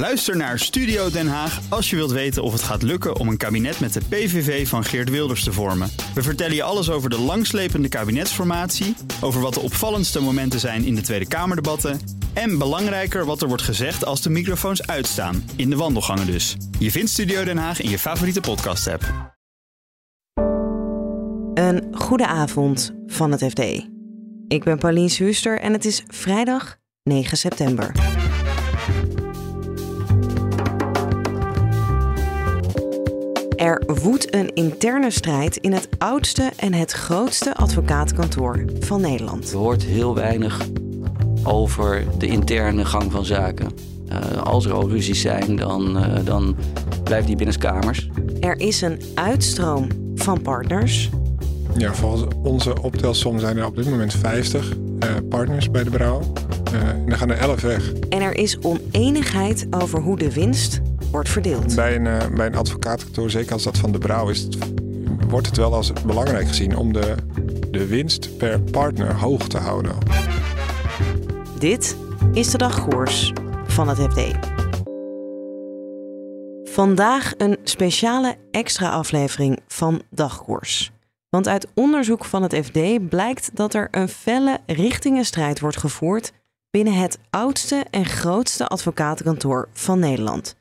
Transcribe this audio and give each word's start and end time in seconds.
Luister 0.00 0.36
naar 0.36 0.58
Studio 0.58 1.10
Den 1.10 1.28
Haag 1.28 1.60
als 1.68 1.90
je 1.90 1.96
wilt 1.96 2.10
weten 2.10 2.42
of 2.42 2.52
het 2.52 2.62
gaat 2.62 2.82
lukken 2.82 3.16
om 3.16 3.28
een 3.28 3.36
kabinet 3.36 3.80
met 3.80 3.92
de 3.92 4.00
PVV 4.08 4.68
van 4.68 4.84
Geert 4.84 5.10
Wilders 5.10 5.44
te 5.44 5.52
vormen. 5.52 5.90
We 6.14 6.22
vertellen 6.22 6.54
je 6.54 6.62
alles 6.62 6.90
over 6.90 7.10
de 7.10 7.18
langslepende 7.18 7.88
kabinetsformatie, 7.88 8.96
over 9.20 9.40
wat 9.40 9.54
de 9.54 9.60
opvallendste 9.60 10.20
momenten 10.20 10.60
zijn 10.60 10.84
in 10.84 10.94
de 10.94 11.00
Tweede 11.00 11.28
Kamerdebatten 11.28 12.00
en 12.32 12.58
belangrijker 12.58 13.24
wat 13.24 13.42
er 13.42 13.48
wordt 13.48 13.62
gezegd 13.62 14.04
als 14.04 14.22
de 14.22 14.30
microfoons 14.30 14.86
uitstaan, 14.86 15.50
in 15.56 15.70
de 15.70 15.76
wandelgangen 15.76 16.26
dus. 16.26 16.56
Je 16.78 16.90
vindt 16.90 17.10
Studio 17.10 17.44
Den 17.44 17.58
Haag 17.58 17.80
in 17.80 17.90
je 17.90 17.98
favoriete 17.98 18.40
podcast-app. 18.40 19.34
Een 21.54 21.88
goede 21.92 22.26
avond 22.26 22.94
van 23.06 23.30
het 23.30 23.44
FD. 23.44 23.60
Ik 24.48 24.64
ben 24.64 24.78
Paulien 24.78 25.10
Huuster 25.16 25.60
en 25.60 25.72
het 25.72 25.84
is 25.84 26.02
vrijdag 26.06 26.76
9 27.02 27.36
september. 27.36 28.09
Er 33.60 33.82
woedt 34.02 34.34
een 34.34 34.54
interne 34.54 35.10
strijd 35.10 35.56
in 35.56 35.72
het 35.72 35.88
oudste 35.98 36.50
en 36.56 36.72
het 36.72 36.92
grootste 36.92 37.54
advocatenkantoor 37.54 38.64
van 38.80 39.00
Nederland. 39.00 39.50
Je 39.50 39.56
hoort 39.56 39.82
heel 39.82 40.14
weinig 40.14 40.66
over 41.44 42.04
de 42.18 42.26
interne 42.26 42.84
gang 42.84 43.12
van 43.12 43.24
zaken. 43.24 43.70
Uh, 44.12 44.42
als 44.42 44.66
er 44.66 44.72
al 44.72 44.88
ruzies 44.88 45.20
zijn, 45.20 45.56
dan, 45.56 45.96
uh, 45.96 46.24
dan 46.24 46.56
blijft 47.04 47.26
die 47.26 47.36
binnenskamers. 47.36 48.08
Er 48.40 48.60
is 48.60 48.80
een 48.80 49.00
uitstroom 49.14 49.86
van 50.14 50.42
partners. 50.42 51.10
Ja, 51.76 51.94
volgens 51.94 52.34
onze 52.42 52.82
optelsom 52.82 53.38
zijn 53.38 53.56
er 53.56 53.66
op 53.66 53.76
dit 53.76 53.90
moment 53.90 54.14
50 54.14 54.72
uh, 54.72 55.10
partners 55.28 55.70
bij 55.70 55.84
de 55.84 55.90
brouw. 55.90 56.20
en 56.72 57.04
dan 57.06 57.18
gaan 57.18 57.30
er 57.30 57.38
11 57.38 57.60
weg. 57.60 57.92
En 58.08 58.20
er 58.20 58.36
is 58.36 58.58
oneenigheid 58.58 59.66
over 59.70 60.00
hoe 60.00 60.18
de 60.18 60.32
winst 60.32 60.80
wordt 61.10 61.28
verdeeld. 61.28 61.74
Bij 61.74 61.96
een, 61.96 62.04
uh, 62.04 62.26
bij 62.34 62.46
een 62.46 62.56
advocatenkantoor, 62.56 63.30
zeker 63.30 63.52
als 63.52 63.62
dat 63.62 63.78
van 63.78 63.92
de 63.92 63.98
brouw 63.98 64.28
is, 64.28 64.48
wordt 65.28 65.46
het 65.46 65.56
wel 65.56 65.74
als 65.74 65.92
belangrijk 66.06 66.48
gezien 66.48 66.76
om 66.76 66.92
de, 66.92 67.14
de 67.70 67.86
winst 67.86 68.36
per 68.36 68.60
partner 68.60 69.14
hoog 69.14 69.48
te 69.48 69.58
houden. 69.58 69.92
Dit 71.58 71.96
is 72.32 72.50
de 72.50 72.58
dagkoers 72.58 73.32
van 73.64 73.88
het 73.88 73.98
FD. 73.98 74.48
Vandaag 76.64 77.34
een 77.36 77.56
speciale 77.62 78.36
extra 78.50 78.90
aflevering 78.90 79.60
van 79.66 80.02
Dagkoers. 80.10 80.90
Want 81.28 81.48
uit 81.48 81.66
onderzoek 81.74 82.24
van 82.24 82.42
het 82.42 82.54
FD 82.54 83.08
blijkt 83.08 83.50
dat 83.54 83.74
er 83.74 83.88
een 83.90 84.08
felle 84.08 84.58
richtingenstrijd 84.66 85.60
wordt 85.60 85.76
gevoerd 85.76 86.32
binnen 86.70 86.94
het 86.94 87.18
oudste 87.30 87.84
en 87.90 88.04
grootste 88.04 88.66
advocatenkantoor 88.66 89.68
van 89.72 89.98
Nederland 89.98 90.59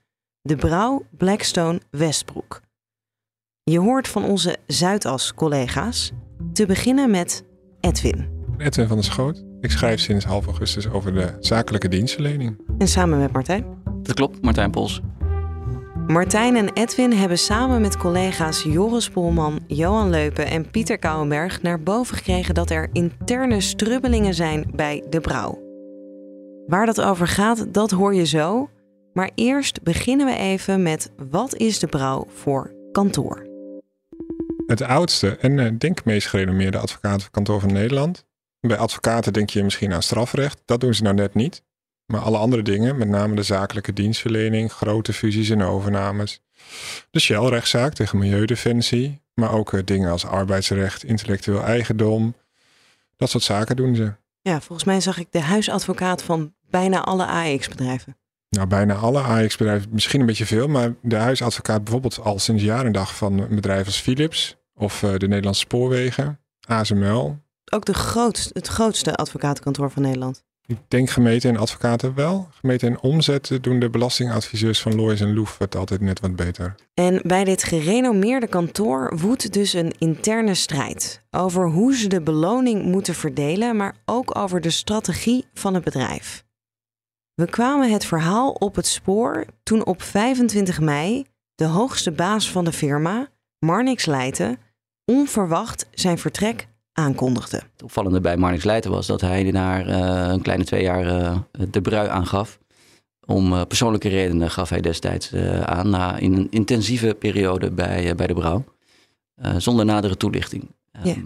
de 0.50 0.56
Brouw 0.56 1.06
Blackstone 1.18 1.82
Westbroek. 1.92 2.62
Je 3.64 3.80
hoort 3.80 4.08
van 4.08 4.24
onze 4.24 4.58
Zuidas-collega's. 4.68 6.12
Te 6.54 6.66
beginnen 6.66 7.12
met 7.12 7.44
Edwin. 7.80 8.28
Edwin 8.58 8.88
van 8.88 8.96
der 8.96 9.06
Schoot. 9.06 9.44
Ik 9.60 9.72
schrijf 9.72 10.00
sinds 10.00 10.26
half 10.26 10.46
augustus 10.46 10.90
over 10.90 11.14
de 11.14 11.38
zakelijke 11.40 11.88
dienstverlening. 11.88 12.62
En 12.78 12.88
samen 12.88 13.20
met 13.20 13.32
Martijn? 13.32 13.66
Dat 14.04 14.16
klopt, 14.16 14.42
Martijn 14.42 14.72
Pols. 14.72 15.02
Martijn 16.08 16.56
en 16.56 16.74
Edwin 16.74 17.12
hebben 17.14 17.38
samen 17.38 17.82
met 17.82 17.98
collega's 17.98 18.64
Joris 18.64 19.10
Polman, 19.10 19.60
Johan 19.68 20.10
Leupen 20.10 20.46
en 20.48 20.72
Pieter 20.72 21.00
Kouwenberg 21.00 21.62
naar 21.62 21.82
boven 21.82 22.18
gekregen 22.18 22.54
dat 22.54 22.70
er 22.70 22.90
interne 22.94 23.62
strubbelingen 23.62 24.34
zijn 24.34 24.72
bij 24.76 25.04
de 25.10 25.20
brouw. 25.20 25.60
Waar 26.68 26.86
dat 26.86 27.02
over 27.02 27.28
gaat, 27.28 27.74
dat 27.74 27.92
hoor 27.92 28.16
je 28.16 28.26
zo. 28.26 28.70
Maar 29.20 29.32
eerst 29.36 29.84
beginnen 29.84 30.26
we 30.26 30.38
even 30.38 30.84
met 30.84 31.12
wat 31.30 31.56
is 31.56 31.80
de 31.80 31.88
brouw 31.88 32.28
voor 32.34 32.74
kantoor? 32.92 33.48
Het 34.68 34.82
oudste 34.82 35.38
en 35.38 35.58
uh, 35.58 35.72
denk 35.78 36.06
meest 36.06 36.28
gerenommeerde 36.28 36.78
advocatenkantoor 36.78 37.60
van 37.60 37.74
Nederland. 37.74 38.26
Bij 38.60 38.78
advocaten 38.78 39.34
denk 39.34 39.50
je 39.50 39.64
misschien 39.64 39.94
aan 39.94 40.04
strafrecht. 40.04 40.62
Dat 40.66 40.80
doen 40.80 40.94
ze 40.94 41.04
nou 41.04 41.16
net 41.16 41.34
niet. 41.34 41.64
Maar 42.06 42.22
alle 42.22 42.38
andere 42.38 42.62
dingen, 42.62 42.98
met 42.98 43.08
name 43.08 43.36
de 43.36 43.44
zakelijke 43.44 43.94
dienstverlening, 43.94 44.72
grote 44.72 45.14
fusies 45.14 45.50
en 45.50 45.62
overnames. 45.62 46.42
De 47.12 47.20
Shell-rechtszaak 47.20 47.94
tegen 47.94 48.18
Milieudefensie. 48.18 49.22
Maar 49.34 49.52
ook 49.54 49.72
uh, 49.72 49.82
dingen 49.86 50.12
als 50.12 50.26
arbeidsrecht, 50.26 51.04
intellectueel 51.04 51.64
eigendom. 51.64 52.36
Dat 53.18 53.30
soort 53.30 53.44
zaken 53.44 53.76
doen 53.76 53.96
ze. 53.96 54.14
Ja, 54.42 54.62
volgens 54.62 54.88
mij 54.88 55.02
zag 55.02 55.18
ik 55.18 55.32
de 55.32 55.42
huisadvocaat 55.42 56.24
van 56.24 56.54
bijna 56.70 57.04
alle 57.04 57.26
AX-bedrijven. 57.26 58.19
Nou, 58.50 58.68
bijna 58.68 58.94
alle 58.94 59.22
AX-bedrijven, 59.22 59.90
misschien 59.92 60.20
een 60.20 60.26
beetje 60.26 60.46
veel, 60.46 60.68
maar 60.68 60.94
de 61.02 61.16
huisadvocaat 61.16 61.84
bijvoorbeeld 61.84 62.20
al 62.20 62.40
sinds 62.40 62.64
jaren 62.64 62.86
en 62.86 62.92
dag 62.92 63.16
van 63.16 63.48
bedrijven 63.50 63.86
als 63.86 64.00
Philips 64.00 64.58
of 64.76 65.04
uh, 65.04 65.16
de 65.18 65.28
Nederlandse 65.28 65.62
Spoorwegen, 65.62 66.40
ASML. 66.68 67.38
Ook 67.72 67.86
de 67.86 67.94
grootste, 67.94 68.50
het 68.54 68.68
grootste 68.68 69.16
advocatenkantoor 69.16 69.92
van 69.92 70.02
Nederland. 70.02 70.44
Ik 70.66 70.78
denk 70.88 71.10
gemeenten 71.10 71.50
en 71.50 71.58
advocaten 71.58 72.16
wel. 72.16 72.48
Gemeenten 72.60 72.88
en 72.88 73.02
omzet 73.02 73.58
doen 73.62 73.80
de 73.80 73.90
belastingadviseurs 73.90 74.82
van 74.82 74.96
Lois 74.96 75.22
en 75.22 75.34
Loef 75.34 75.58
het 75.58 75.76
altijd 75.76 76.02
net 76.02 76.20
wat 76.20 76.36
beter. 76.36 76.76
En 76.94 77.22
bij 77.24 77.44
dit 77.44 77.64
gerenommeerde 77.64 78.48
kantoor 78.48 79.18
woedt 79.18 79.54
dus 79.54 79.74
een 79.74 79.94
interne 79.98 80.54
strijd 80.54 81.22
over 81.32 81.70
hoe 81.70 81.96
ze 81.96 82.08
de 82.08 82.22
beloning 82.22 82.84
moeten 82.84 83.16
verdelen, 83.16 83.76
maar 83.76 83.96
ook 84.06 84.38
over 84.38 84.62
de 84.62 84.70
strategie 84.70 85.46
van 85.54 85.74
het 85.74 85.84
bedrijf. 85.84 86.48
We 87.40 87.46
kwamen 87.46 87.92
het 87.92 88.06
verhaal 88.06 88.52
op 88.52 88.76
het 88.76 88.88
spoor 88.88 89.46
toen 89.64 89.86
op 89.86 90.02
25 90.02 90.80
mei 90.80 91.26
de 91.56 91.66
hoogste 91.66 92.12
baas 92.12 92.52
van 92.52 92.66
de 92.66 92.72
firma, 92.72 93.28
Marnix 93.60 94.06
Leijten, 94.06 94.58
onverwacht 95.06 95.88
zijn 95.92 96.18
vertrek 96.18 96.68
aankondigde. 96.94 97.58
Het 97.58 97.84
opvallende 97.84 98.22
bij 98.22 98.38
Marnix 98.38 98.64
Leijten 98.64 98.92
was 98.92 99.08
dat 99.08 99.22
hij 99.22 99.44
na 99.44 99.86
uh, 99.86 100.32
een 100.32 100.42
kleine 100.42 100.64
twee 100.64 100.84
jaar 100.84 101.06
uh, 101.06 101.38
de 101.70 101.82
brui 101.82 102.10
aangaf. 102.10 102.60
Om 103.26 103.54
uh, 103.54 103.62
persoonlijke 103.68 104.10
redenen 104.10 104.52
gaf 104.52 104.70
hij 104.70 104.82
destijds 104.82 105.34
aan 105.66 105.90
na 105.90 106.18
in 106.18 106.34
een 106.34 106.48
intensieve 106.50 107.16
periode 107.20 107.72
bij, 107.72 108.16
bij 108.16 108.28
de 108.28 108.34
brouw. 108.34 108.64
zonder 109.58 109.86
nadere 109.86 110.18
toelichting. 110.18 110.72
Yeah. 111.04 111.18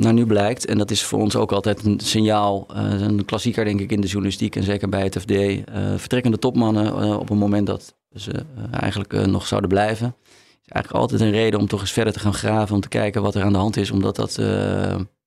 Nou, 0.00 0.14
nu 0.14 0.26
blijkt, 0.26 0.66
en 0.66 0.78
dat 0.78 0.90
is 0.90 1.02
voor 1.02 1.20
ons 1.20 1.36
ook 1.36 1.52
altijd 1.52 1.84
een 1.84 2.00
signaal, 2.00 2.66
uh, 2.76 3.00
een 3.00 3.24
klassieker 3.24 3.64
denk 3.64 3.80
ik 3.80 3.92
in 3.92 4.00
de 4.00 4.06
journalistiek 4.06 4.56
en 4.56 4.62
zeker 4.62 4.88
bij 4.88 5.02
het 5.02 5.18
FD, 5.20 5.30
uh, 5.30 5.64
vertrekkende 5.96 6.38
topmannen 6.38 6.86
uh, 6.86 7.18
op 7.18 7.30
een 7.30 7.38
moment 7.38 7.66
dat 7.66 7.94
ze 8.12 8.44
eigenlijk 8.70 9.26
nog 9.26 9.46
zouden 9.46 9.70
blijven, 9.70 10.14
is 10.62 10.72
eigenlijk 10.72 11.02
altijd 11.02 11.20
een 11.20 11.30
reden 11.30 11.60
om 11.60 11.66
toch 11.66 11.80
eens 11.80 11.92
verder 11.92 12.12
te 12.12 12.18
gaan 12.18 12.34
graven, 12.34 12.74
om 12.74 12.80
te 12.80 12.88
kijken 12.88 13.22
wat 13.22 13.34
er 13.34 13.42
aan 13.42 13.52
de 13.52 13.58
hand 13.58 13.76
is, 13.76 13.90
omdat 13.90 14.16
dat, 14.16 14.36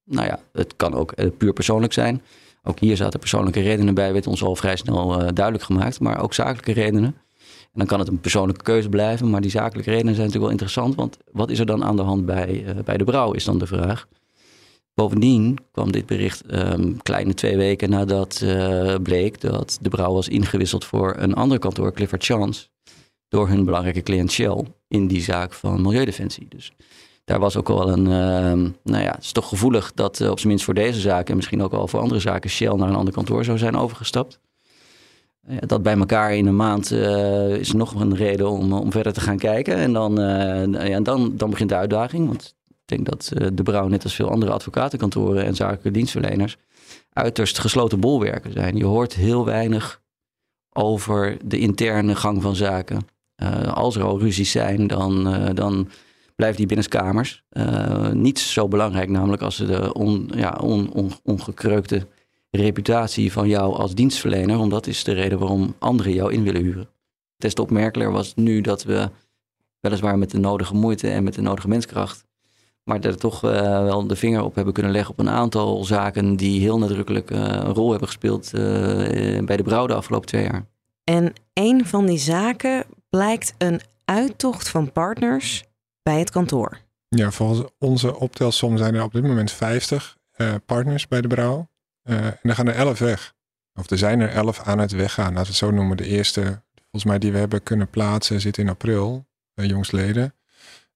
nou 0.06 0.28
ja, 0.28 0.40
het 0.54 0.76
kan 0.76 0.94
ook 0.94 1.14
puur 1.38 1.54
persoonlijk 1.54 1.94
zijn. 1.94 2.22
Ook 2.64 2.80
hier 2.80 2.98
zaten 2.98 3.20
persoonlijke 3.20 3.62
redenen 3.62 3.94
bij, 3.94 4.14
werd 4.14 4.28
ons 4.28 4.44
al 4.44 4.56
vrij 4.56 4.76
snel 4.76 5.34
duidelijk 5.34 5.64
gemaakt, 5.64 6.00
maar 6.00 6.22
ook 6.22 6.34
zakelijke 6.34 6.72
redenen. 6.72 7.16
En 7.62 7.80
dan 7.80 7.88
kan 7.88 8.00
het 8.00 8.08
een 8.08 8.20
persoonlijke 8.20 8.64
keuze 8.64 8.90
blijven, 8.90 9.30
maar 9.30 9.42
die 9.42 9.52
zakelijke 9.52 9.90
redenen 9.90 10.16
zijn 10.16 10.28
natuurlijk 10.28 10.52
wel 10.52 10.60
interessant, 10.60 10.96
want 10.96 11.18
wat 11.32 11.50
is 11.50 11.60
er 11.60 11.66
dan 11.66 11.84
aan 11.84 11.96
de 11.96 12.02
hand 12.02 12.26
bij, 12.26 12.66
bij 12.86 12.98
de 12.98 13.04
brouw, 13.04 13.32
is 13.32 13.44
dan 13.44 13.58
de 13.58 13.68
vraag. 13.68 14.08
Bovendien 14.94 15.58
kwam 15.72 15.92
dit 15.92 16.06
bericht 16.06 16.54
um, 16.54 17.02
kleine 17.02 17.34
twee 17.34 17.58
weken 17.58 17.90
nadat 17.90 18.42
uh, 18.44 18.96
bleek 19.04 19.42
dat 19.42 19.78
de 19.82 19.90
brouw 19.90 20.14
was 20.14 20.28
ingewisseld 20.28 20.86
voor 20.86 21.16
een 21.18 21.34
ander 21.34 21.60
kantoor, 21.60 21.94
Clifford 21.94 22.24
Chance, 22.24 22.68
door 23.28 23.48
hun 23.48 23.66
belangrijke 23.66 24.02
cliënt 24.02 24.32
Shell 24.32 24.66
in 24.88 25.08
die 25.08 25.22
zaak 25.22 25.54
van 25.54 25.82
Milieudefensie. 25.82 26.46
Dus 26.50 26.72
daar 27.24 27.40
was 27.40 27.58
ook 27.58 27.68
wel 27.68 27.90
een, 27.90 28.06
uh, 28.06 28.72
nou 28.84 29.04
ja, 29.04 29.12
het 29.12 29.24
is 29.24 29.32
toch 29.32 29.48
gevoelig 29.48 29.92
dat 29.94 30.20
uh, 30.20 30.30
op 30.30 30.38
zijn 30.38 30.50
minst 30.50 30.66
voor 30.66 30.74
deze 30.74 31.00
zaken 31.00 31.28
en 31.28 31.36
misschien 31.36 31.64
ook 31.64 31.72
wel 31.72 31.88
voor 31.88 32.00
andere 32.00 32.20
zaken 32.20 32.50
Shell 32.50 32.74
naar 32.74 32.90
een 32.90 32.96
ander 32.96 33.14
kantoor 33.14 33.44
zou 33.44 33.58
zijn 33.58 33.76
overgestapt. 33.76 34.40
dat 35.60 35.84
bij 35.84 35.98
elkaar 35.98 36.36
in 36.36 36.48
een 36.48 36.56
maand 36.56 36.92
uh, 36.92 37.56
is 37.56 37.72
nog 37.72 37.96
een 37.96 38.16
reden 38.16 38.50
om, 38.50 38.74
om 38.74 38.92
verder 38.92 39.14
te 39.14 39.22
gaan 39.22 39.38
kijken. 39.38 39.76
En 39.76 39.94
dan, 39.94 40.16
ja, 40.88 41.00
dan, 41.00 41.34
dan 41.38 41.50
begint 41.50 41.70
de 41.70 41.76
uitdaging. 41.76 42.28
Want 42.28 42.56
ik 42.86 42.96
denk 42.96 43.06
dat 43.06 43.32
uh, 43.34 43.48
De 43.54 43.64
Brouw, 43.64 43.88
net 43.88 44.04
als 44.04 44.16
veel 44.16 44.30
andere 44.30 44.52
advocatenkantoren 44.52 45.46
en 45.46 45.56
zakelijke 45.56 45.92
dienstverleners, 45.92 46.58
uiterst 47.14 47.60
gesloten 47.60 48.00
bolwerken 48.00 48.52
zijn. 48.52 48.78
Je 48.78 48.86
hoort 48.86 49.14
heel 49.14 49.46
weinig 49.46 50.02
over 50.70 51.38
de 51.46 51.60
interne 51.60 52.16
gang 52.16 52.42
van 52.42 52.56
zaken. 52.56 53.08
Uh, 53.44 53.74
als 53.74 53.96
er 53.96 54.04
al 54.04 54.20
ruzies 54.20 54.52
zijn, 54.52 54.88
dan, 54.88 55.28
uh, 55.28 55.50
dan 55.54 55.90
blijft 56.36 56.58
die 56.58 56.66
binnenskamers. 56.66 57.44
niet 58.14 58.40
zo 58.40 58.68
belangrijk 58.68 59.10
namelijk 59.10 59.42
als 59.42 59.58
de 59.58 60.28
ja, 60.36 60.60
on, 60.62 60.92
on, 60.94 61.12
ongekreukte 61.24 62.08
reputatie 62.52 63.32
van 63.32 63.48
jou 63.48 63.76
als 63.76 63.96
dienstverlener. 63.96 64.58
Want 64.58 64.72
dat 64.72 64.88
is 64.88 65.04
de 65.04 65.12
reden 65.12 65.40
waarom 65.40 65.76
anderen 65.80 66.14
jou 66.14 66.34
in 66.34 66.44
willen 66.44 66.62
huren. 66.62 66.90
Des 67.38 67.54
te 67.54 67.62
opmerkelijker 67.62 68.14
was 68.14 68.36
nu 68.36 68.62
dat 68.62 68.84
we 68.84 69.10
weliswaar 69.80 70.18
met 70.18 70.32
de 70.32 70.38
nodige 70.38 70.76
moeite 70.76 71.10
en 71.10 71.24
met 71.24 71.34
de 71.34 71.42
nodige 71.42 71.68
menskracht 71.68 72.26
maar 72.84 73.00
er 73.00 73.18
toch 73.18 73.44
uh, 73.46 73.52
wel 73.84 74.08
de 74.08 74.16
vinger 74.16 74.44
op 74.44 74.56
hebben 74.56 74.74
kunnen 74.74 74.92
leggen 74.92 75.12
op 75.12 75.20
een 75.20 75.30
aantal 75.30 75.84
zaken 75.84 76.36
die 76.36 76.62
heel 76.62 76.78
nadrukkelijk 76.78 77.32
uh, 77.32 77.40
een 77.40 77.74
rol 77.74 77.90
hebben 77.90 78.08
gespeeld 78.08 78.52
uh, 78.54 78.62
bij 79.46 79.58
de 79.58 79.64
brouw 79.64 79.88
de 79.88 79.94
afgelopen 79.94 80.28
twee 80.28 80.44
jaar. 80.44 80.66
En 81.04 81.34
een 81.54 81.86
van 81.86 82.06
die 82.06 82.18
zaken 82.18 82.86
blijkt 83.10 83.54
een 83.58 83.82
uittocht 84.06 84.70
van 84.70 84.92
partners 84.92 85.64
bij 86.04 86.20
het 86.20 86.30
kantoor. 86.30 86.80
Ja, 87.08 87.32
volgens 87.32 87.70
onze 87.80 88.20
optelsom 88.20 88.78
zijn 88.78 88.96
er 88.96 89.04
op 89.04 89.14
dit 89.14 89.24
moment 89.24 89.52
50 89.52 90.18
uh, 90.38 90.54
partners 90.66 91.08
bij 91.08 91.22
de 91.22 91.28
brouw. 91.28 91.68
Uh, 92.04 92.26
en 92.26 92.40
er 92.42 92.56
gaan 92.56 92.68
er 92.68 92.76
11 92.76 93.00
weg. 93.00 93.34
Of 93.74 93.90
er 93.90 93.98
zijn 93.98 94.20
er 94.20 94.30
11 94.30 94.60
aan 94.60 94.80
het 94.80 94.92
weggaan, 94.92 95.34
laten 95.34 95.42
we 95.42 95.48
het 95.48 95.56
zo 95.56 95.72
noemen. 95.72 95.98
De 95.98 96.06
eerste, 96.06 96.42
volgens 96.74 97.04
mij, 97.04 97.20
die 97.20 97.32
we 97.32 97.38
hebben 97.38 97.64
kunnen 97.64 97.90
plaatsen, 97.90 98.42
zit 98.42 98.58
in 98.58 98.70
april, 98.70 99.26
uh, 99.56 99.66
jongsleden. 99.66 100.34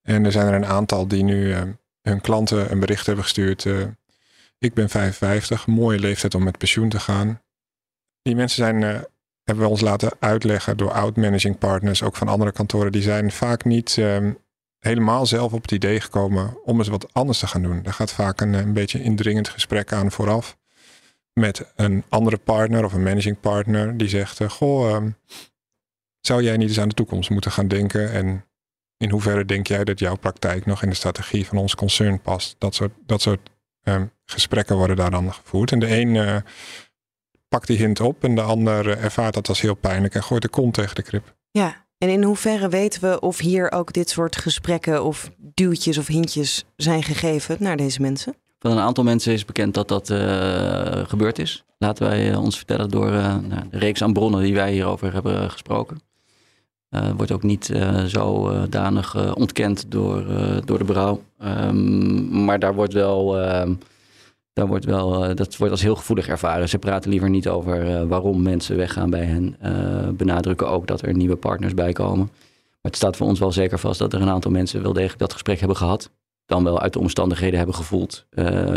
En 0.08 0.26
er 0.26 0.32
zijn 0.32 0.48
er 0.48 0.54
een 0.54 0.66
aantal 0.66 1.08
die 1.08 1.24
nu 1.24 1.54
hun 2.02 2.22
klanten 2.22 2.72
een 2.72 2.80
bericht 2.80 3.06
hebben 3.06 3.24
gestuurd. 3.24 3.66
ik 4.60 4.74
ben 4.74 4.90
55, 4.90 5.68
mooie 5.68 6.00
leeftijd 6.00 6.36
om 6.36 6.44
met 6.44 6.58
pensioen 6.58 6.90
te 6.90 7.00
gaan. 7.00 7.42
Die 8.22 8.36
mensen 8.36 8.64
zijn, 8.64 8.82
hebben 9.44 9.64
we 9.64 9.70
ons 9.70 9.82
laten 9.82 10.12
uitleggen 10.20 10.78
door 10.78 10.92
oud-managing 10.92 11.58
partners, 11.58 12.04
ook 12.04 12.16
van 12.16 12.28
andere 12.28 12.52
kantoren. 12.52 12.92
Die 12.92 13.02
zijn 13.02 13.32
vaak 13.32 13.66
niet 13.66 13.98
um, 13.98 14.38
helemaal 14.80 15.26
zelf 15.26 15.54
op 15.54 15.62
het 15.62 15.72
idee 15.72 16.02
gekomen 16.02 16.58
om 16.64 16.78
eens 16.78 16.88
wat 16.88 17.14
anders 17.14 17.40
te 17.40 17.48
gaan 17.48 17.62
doen. 17.62 17.84
Daar 17.84 17.94
gaat 17.94 18.12
vaak 18.12 18.42
een, 18.42 18.54
een 18.54 18.74
beetje 18.74 19.02
indringend 19.02 19.50
gesprek 19.50 19.94
aan 19.94 20.12
vooraf. 20.12 20.58
Met 21.34 21.72
een 21.76 22.04
andere 22.10 22.38
partner 22.38 22.86
of 22.86 22.94
een 22.94 23.04
managing 23.04 23.40
partner 23.40 23.98
die 23.98 24.10
zegt: 24.10 24.44
Goh, 24.44 24.96
um, 24.96 25.16
zou 26.20 26.44
jij 26.44 26.58
niet 26.58 26.68
eens 26.68 26.80
aan 26.80 26.90
de 26.90 26.96
toekomst 26.96 27.30
moeten 27.30 27.52
gaan 27.52 27.68
denken? 27.68 28.12
En 28.12 28.46
in 28.98 29.10
hoeverre 29.10 29.46
denk 29.46 29.68
jij 29.68 29.84
dat 29.84 30.00
jouw 30.00 30.16
praktijk 30.16 30.66
nog 30.66 30.84
in 30.84 30.90
de 30.90 30.96
strategie 30.96 31.46
van 31.46 31.58
ons 31.58 31.76
concern 31.76 32.22
past? 32.22 32.56
Dat 32.58 32.76
soort, 32.76 32.92
dat 33.06 33.22
soort 33.22 33.50
um, 33.84 34.12
gesprekken 34.26 34.76
worden 34.76 34.96
daar 34.96 35.12
dan 35.12 35.34
gevoerd. 35.34 35.72
En 35.72 35.80
de 35.80 36.00
een 36.00 36.16
uh, 36.16 36.36
pakt 37.50 37.68
die 37.68 37.78
hint 37.78 38.00
op 38.00 38.24
en 38.24 38.36
de 38.36 38.42
ander 38.42 38.88
uh, 38.88 39.04
ervaart 39.04 39.34
dat 39.34 39.50
als 39.50 39.62
heel 39.62 39.76
pijnlijk 39.76 40.16
en 40.16 40.24
gooit 40.24 40.42
de 40.42 40.50
kont 40.50 40.74
tegen 40.74 40.96
de 40.96 41.02
krip. 41.02 41.36
Ja, 41.52 41.86
en 41.98 42.10
in 42.10 42.24
hoeverre 42.24 42.70
weten 42.70 43.02
we 43.02 43.20
of 43.20 43.40
hier 43.40 43.72
ook 43.72 43.94
dit 43.94 44.10
soort 44.10 44.36
gesprekken 44.36 45.04
of 45.04 45.32
duwtjes 45.38 45.98
of 45.98 46.08
hintjes 46.08 46.66
zijn 46.76 47.04
gegeven 47.04 47.58
naar 47.60 47.78
deze 47.78 48.02
mensen? 48.02 48.36
Van 48.60 48.72
een 48.72 48.80
aantal 48.80 49.04
mensen 49.04 49.34
is 49.34 49.46
bekend 49.46 49.74
dat 49.74 49.88
dat 49.88 50.10
uh, 50.10 50.18
gebeurd 51.08 51.40
is. 51.40 51.64
Laten 51.78 52.08
wij 52.08 52.30
uh, 52.30 52.44
ons 52.44 52.58
vertellen 52.58 52.90
door 52.90 53.12
uh, 53.12 53.36
nou, 53.36 53.70
de 53.70 53.78
reeks 53.78 54.02
aan 54.02 54.14
bronnen 54.14 54.42
die 54.42 54.54
wij 54.54 54.72
hierover 54.72 55.14
hebben 55.14 55.52
gesproken. 55.52 56.02
Wordt 57.16 57.32
ook 57.32 57.44
niet 57.44 57.66
zo 58.08 58.52
danig 58.70 59.36
ontkend 59.36 59.86
door, 59.92 60.26
door 60.66 60.78
de 60.78 60.84
brouw. 60.84 61.22
Um, 61.44 62.44
maar 62.46 62.60
daar 62.60 62.76
wordt 62.76 62.94
wel 62.94 63.40
ehm, 63.40 63.74
daar 64.58 64.68
wordt 64.68 64.86
wel, 64.86 65.26
eh, 65.26 65.36
dat 65.36 65.58
wordt 65.58 65.74
als 65.74 65.82
heel 65.82 65.96
gevoelig 65.96 66.28
ervaren. 66.28 66.70
Ze 66.70 66.80
praten 66.80 67.10
liever 67.10 67.30
niet 67.30 67.48
over 67.48 67.90
uh, 67.90 68.04
waarom 68.04 68.42
mensen 68.42 68.78
weggaan 68.78 69.10
bij 69.10 69.26
hen. 69.26 69.56
Uh, 69.64 70.10
benadrukken 70.10 70.70
ook 70.70 70.88
dat 70.88 71.02
er 71.02 71.14
nieuwe 71.14 71.36
partners 71.36 71.74
bij 71.74 71.94
komen. 71.94 72.30
Maar 72.72 72.92
het 72.92 72.96
staat 72.96 73.18
voor 73.18 73.28
ons 73.28 73.40
wel 73.40 73.52
zeker 73.52 73.80
vast 73.80 74.00
dat 74.00 74.14
er 74.14 74.22
een 74.22 74.30
aantal 74.30 74.52
mensen 74.52 74.82
wel 74.82 74.94
degelijk 74.94 75.20
dat 75.20 75.34
gesprek 75.34 75.60
hebben 75.60 75.78
gehad. 75.78 76.12
Dan 76.46 76.64
wel 76.64 76.80
uit 76.80 76.94
de 76.94 77.00
omstandigheden 77.00 77.58
hebben 77.58 77.76
gevoeld. 77.76 78.26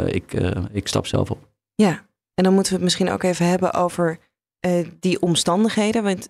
ik, 0.07 0.33
ik 0.73 0.89
stap 0.89 1.07
zelf 1.07 1.31
op. 1.31 1.39
Ja, 1.75 2.05
en 2.35 2.45
dan 2.45 2.53
moeten 2.53 2.73
we 2.73 2.79
het 2.79 2.85
misschien 2.85 3.11
ook 3.11 3.23
even 3.23 3.49
hebben 3.49 3.73
over 3.73 4.19
die 5.01 5.23
omstandigheden. 5.23 6.03
Want 6.03 6.29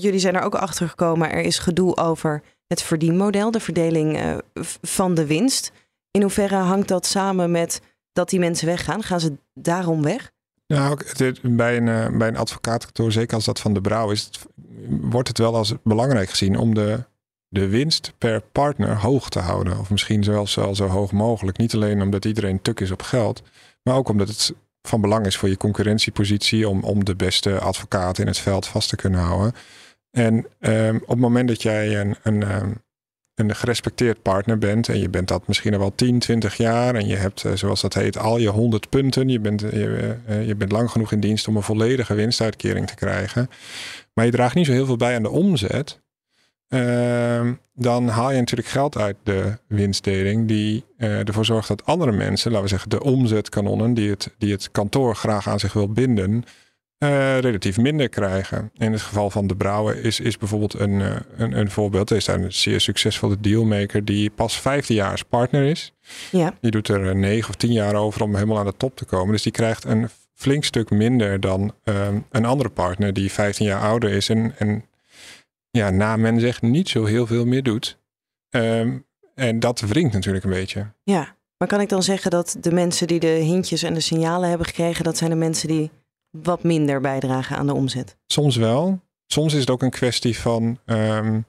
jullie 0.00 0.20
zijn 0.20 0.34
er 0.34 0.42
ook 0.42 0.54
achter 0.54 0.88
gekomen. 0.88 1.32
Er 1.32 1.40
is 1.40 1.58
gedoe 1.58 1.96
over 1.96 2.42
het 2.66 2.82
verdienmodel, 2.82 3.50
de 3.50 3.60
verdeling 3.60 4.40
van 4.82 5.14
de 5.14 5.26
winst. 5.26 5.72
In 6.10 6.22
hoeverre 6.22 6.56
hangt 6.56 6.88
dat 6.88 7.06
samen 7.06 7.50
met 7.50 7.80
dat 8.12 8.28
die 8.28 8.38
mensen 8.38 8.66
weggaan? 8.66 9.02
Gaan 9.02 9.20
ze 9.20 9.36
daarom 9.54 10.02
weg? 10.02 10.30
Nou, 10.66 10.98
bij 11.42 11.76
een, 11.76 11.88
eh, 11.88 12.18
bij 12.18 12.28
een 12.28 12.36
advocaatkantoor, 12.36 13.12
zeker 13.12 13.34
als 13.34 13.44
dat 13.44 13.60
van 13.60 13.74
de 13.74 13.80
brouw 13.80 14.10
is, 14.10 14.30
wordt 14.88 15.28
het 15.28 15.38
wel 15.38 15.56
als 15.56 15.74
belangrijk 15.82 16.28
gezien 16.30 16.56
om 16.56 16.74
de, 16.74 17.04
de 17.48 17.68
winst 17.68 18.12
per 18.18 18.40
partner 18.40 19.00
hoog 19.00 19.28
te 19.28 19.38
houden. 19.38 19.78
Of 19.78 19.90
misschien 19.90 20.24
zelfs 20.24 20.52
zo 20.52 20.86
hoog 20.86 21.12
mogelijk. 21.12 21.58
Niet 21.58 21.74
alleen 21.74 22.02
omdat 22.02 22.24
iedereen 22.24 22.62
tuk 22.62 22.80
is 22.80 22.90
op 22.90 23.02
geld, 23.02 23.42
maar 23.82 23.94
ook 23.94 24.08
omdat 24.08 24.28
het 24.28 24.54
van 24.82 25.00
belang 25.00 25.26
is 25.26 25.36
voor 25.36 25.48
je 25.48 25.56
concurrentiepositie 25.56 26.68
om, 26.68 26.82
om 26.84 27.04
de 27.04 27.16
beste 27.16 27.58
advocaat 27.58 28.18
in 28.18 28.26
het 28.26 28.38
veld 28.38 28.66
vast 28.66 28.88
te 28.88 28.96
kunnen 28.96 29.20
houden. 29.20 29.52
En 30.16 30.46
um, 30.60 30.96
op 30.96 31.08
het 31.08 31.18
moment 31.18 31.48
dat 31.48 31.62
jij 31.62 32.00
een, 32.00 32.16
een, 32.22 32.54
um, 32.54 32.82
een 33.34 33.54
gerespecteerd 33.54 34.22
partner 34.22 34.58
bent. 34.58 34.88
En 34.88 34.98
je 34.98 35.08
bent 35.08 35.28
dat 35.28 35.46
misschien 35.46 35.72
al 35.72 35.78
wel 35.78 35.94
10, 35.94 36.18
20 36.18 36.56
jaar. 36.56 36.94
En 36.94 37.06
je 37.06 37.16
hebt, 37.16 37.44
eh, 37.44 37.52
zoals 37.54 37.80
dat 37.80 37.94
heet, 37.94 38.18
al 38.18 38.38
je 38.38 38.48
100 38.48 38.88
punten. 38.88 39.28
Je 39.28 39.40
bent, 39.40 39.62
eh, 39.62 39.72
je, 39.72 40.16
eh, 40.26 40.46
je 40.46 40.54
bent 40.54 40.72
lang 40.72 40.90
genoeg 40.90 41.12
in 41.12 41.20
dienst 41.20 41.48
om 41.48 41.56
een 41.56 41.62
volledige 41.62 42.14
winstuitkering 42.14 42.86
te 42.86 42.94
krijgen. 42.94 43.50
Maar 44.14 44.24
je 44.24 44.30
draagt 44.30 44.54
niet 44.54 44.66
zo 44.66 44.72
heel 44.72 44.86
veel 44.86 44.96
bij 44.96 45.14
aan 45.16 45.22
de 45.22 45.30
omzet. 45.30 46.04
Uh, 46.68 47.50
dan 47.74 48.08
haal 48.08 48.30
je 48.30 48.38
natuurlijk 48.38 48.68
geld 48.68 48.96
uit 48.96 49.16
de 49.22 49.58
winstdeling. 49.68 50.48
Die 50.48 50.84
ervoor 50.98 51.44
zorgt 51.44 51.68
dat 51.68 51.84
andere 51.84 52.12
mensen, 52.12 52.50
laten 52.50 52.64
we 52.64 52.70
zeggen 52.70 52.90
de 52.90 53.02
omzetkanonnen. 53.02 53.94
Die 53.94 54.10
het, 54.10 54.34
die 54.38 54.52
het 54.52 54.70
kantoor 54.70 55.16
graag 55.16 55.48
aan 55.48 55.58
zich 55.58 55.72
wil 55.72 55.92
binden 55.92 56.44
uh, 56.98 57.38
relatief 57.38 57.78
minder 57.78 58.08
krijgen. 58.08 58.70
In 58.74 58.92
het 58.92 59.02
geval 59.02 59.30
van 59.30 59.46
de 59.46 59.56
Brouwer 59.56 60.04
is, 60.04 60.20
is 60.20 60.38
bijvoorbeeld 60.38 60.74
een, 60.74 61.00
uh, 61.00 61.16
een, 61.36 61.58
een 61.58 61.70
voorbeeld. 61.70 62.10
Er 62.10 62.16
is 62.16 62.24
daar 62.24 62.40
een 62.40 62.52
zeer 62.52 62.80
succesvolle 62.80 63.40
dealmaker 63.40 64.04
die 64.04 64.30
pas 64.30 64.62
jaar 64.86 65.22
partner 65.28 65.62
is. 65.62 65.92
Ja. 66.30 66.54
Die 66.60 66.70
doet 66.70 66.88
er 66.88 67.08
eh, 67.08 67.14
negen 67.14 67.48
of 67.48 67.54
tien 67.54 67.72
jaar 67.72 67.94
over 67.94 68.22
om 68.22 68.34
helemaal 68.34 68.58
aan 68.58 68.66
de 68.66 68.76
top 68.76 68.96
te 68.96 69.04
komen. 69.04 69.32
Dus 69.32 69.42
die 69.42 69.52
krijgt 69.52 69.84
een 69.84 70.08
flink 70.34 70.64
stuk 70.64 70.90
minder 70.90 71.40
dan 71.40 71.74
um, 71.84 72.26
een 72.30 72.44
andere 72.44 72.68
partner 72.68 73.12
die 73.12 73.32
15 73.32 73.66
jaar 73.66 73.80
ouder 73.80 74.10
is. 74.10 74.28
En, 74.28 74.54
en 74.58 74.84
ja, 75.70 75.90
na 75.90 76.16
men 76.16 76.40
zegt 76.40 76.62
niet 76.62 76.88
zo 76.88 77.04
heel 77.04 77.26
veel 77.26 77.46
meer 77.46 77.62
doet. 77.62 77.98
Um, 78.50 79.06
en 79.34 79.60
dat 79.60 79.80
wringt 79.80 80.12
natuurlijk 80.12 80.44
een 80.44 80.50
beetje. 80.50 80.86
Ja, 81.02 81.36
maar 81.58 81.68
kan 81.68 81.80
ik 81.80 81.88
dan 81.88 82.02
zeggen 82.02 82.30
dat 82.30 82.56
de 82.60 82.72
mensen 82.72 83.06
die 83.06 83.20
de 83.20 83.26
hintjes 83.26 83.82
en 83.82 83.94
de 83.94 84.00
signalen 84.00 84.48
hebben 84.48 84.66
gekregen, 84.66 85.04
dat 85.04 85.16
zijn 85.16 85.30
de 85.30 85.36
mensen 85.36 85.68
die 85.68 85.90
wat 86.42 86.62
minder 86.62 87.00
bijdragen 87.00 87.56
aan 87.56 87.66
de 87.66 87.74
omzet? 87.74 88.16
Soms 88.26 88.56
wel. 88.56 89.00
Soms 89.26 89.54
is 89.54 89.60
het 89.60 89.70
ook 89.70 89.82
een 89.82 89.90
kwestie 89.90 90.38
van 90.38 90.78
um, 90.86 91.44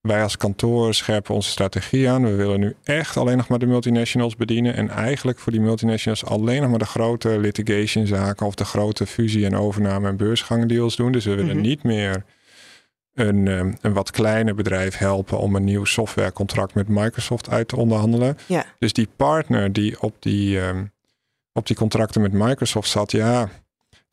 wij 0.00 0.22
als 0.22 0.36
kantoor 0.36 0.94
scherpen 0.94 1.34
onze 1.34 1.50
strategie 1.50 2.10
aan. 2.10 2.24
We 2.24 2.34
willen 2.34 2.60
nu 2.60 2.76
echt 2.84 3.16
alleen 3.16 3.36
nog 3.36 3.48
maar 3.48 3.58
de 3.58 3.66
multinationals 3.66 4.36
bedienen. 4.36 4.74
En 4.74 4.90
eigenlijk 4.90 5.38
voor 5.38 5.52
die 5.52 5.60
multinationals 5.60 6.24
alleen 6.24 6.60
nog 6.60 6.70
maar 6.70 6.78
de 6.78 6.84
grote 6.84 7.38
litigation 7.38 8.06
zaken 8.06 8.46
of 8.46 8.54
de 8.54 8.64
grote 8.64 9.06
fusie 9.06 9.44
en 9.44 9.56
overname 9.56 10.08
en 10.08 10.16
beursgangdeals 10.16 10.96
doen. 10.96 11.12
Dus 11.12 11.24
we 11.24 11.30
willen 11.30 11.44
mm 11.44 11.50
-hmm. 11.50 11.60
niet 11.60 11.82
meer 11.82 12.24
een, 13.14 13.46
um, 13.46 13.76
een 13.80 13.92
wat 13.92 14.10
kleiner 14.10 14.54
bedrijf 14.54 14.96
helpen 14.96 15.38
om 15.38 15.56
een 15.56 15.64
nieuw 15.64 15.84
softwarecontract 15.84 16.74
met 16.74 16.88
Microsoft 16.88 17.50
uit 17.50 17.68
te 17.68 17.76
onderhandelen. 17.76 18.36
Ja. 18.46 18.64
Dus 18.78 18.92
die 18.92 19.08
partner 19.16 19.72
die 19.72 20.00
op 20.00 20.16
die, 20.18 20.58
um, 20.58 20.92
op 21.52 21.66
die 21.66 21.76
contracten 21.76 22.20
met 22.20 22.32
Microsoft 22.32 22.90
zat, 22.90 23.12
ja, 23.12 23.48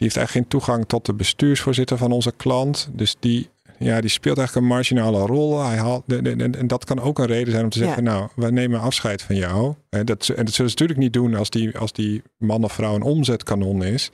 heeft 0.03 0.17
eigenlijk 0.17 0.31
geen 0.31 0.47
toegang 0.47 0.85
tot 0.87 1.05
de 1.05 1.13
bestuursvoorzitter 1.13 1.97
van 1.97 2.11
onze 2.11 2.33
klant. 2.37 2.89
Dus 2.93 3.15
die, 3.19 3.49
ja, 3.79 4.01
die 4.01 4.09
speelt 4.09 4.37
eigenlijk 4.37 4.67
een 4.67 4.73
marginale 4.73 5.25
rol. 5.25 5.63
Hij 5.63 5.77
haalt, 5.77 6.03
en 6.25 6.67
dat 6.67 6.85
kan 6.85 6.99
ook 6.99 7.19
een 7.19 7.25
reden 7.25 7.51
zijn 7.51 7.63
om 7.63 7.69
te 7.69 7.77
zeggen, 7.77 8.03
nou, 8.03 8.27
we 8.35 8.51
nemen 8.51 8.79
afscheid 8.79 9.21
van 9.21 9.35
jou. 9.35 9.73
En 9.89 10.05
dat, 10.05 10.27
en 10.27 10.45
dat 10.45 10.53
zullen 10.53 10.71
ze 10.71 10.77
natuurlijk 10.77 10.99
niet 10.99 11.13
doen 11.13 11.35
als 11.35 11.49
die, 11.49 11.77
als 11.77 11.93
die 11.93 12.21
man 12.37 12.63
of 12.63 12.73
vrouw 12.73 12.95
een 12.95 13.01
omzetkanon 13.01 13.83
is. 13.83 14.11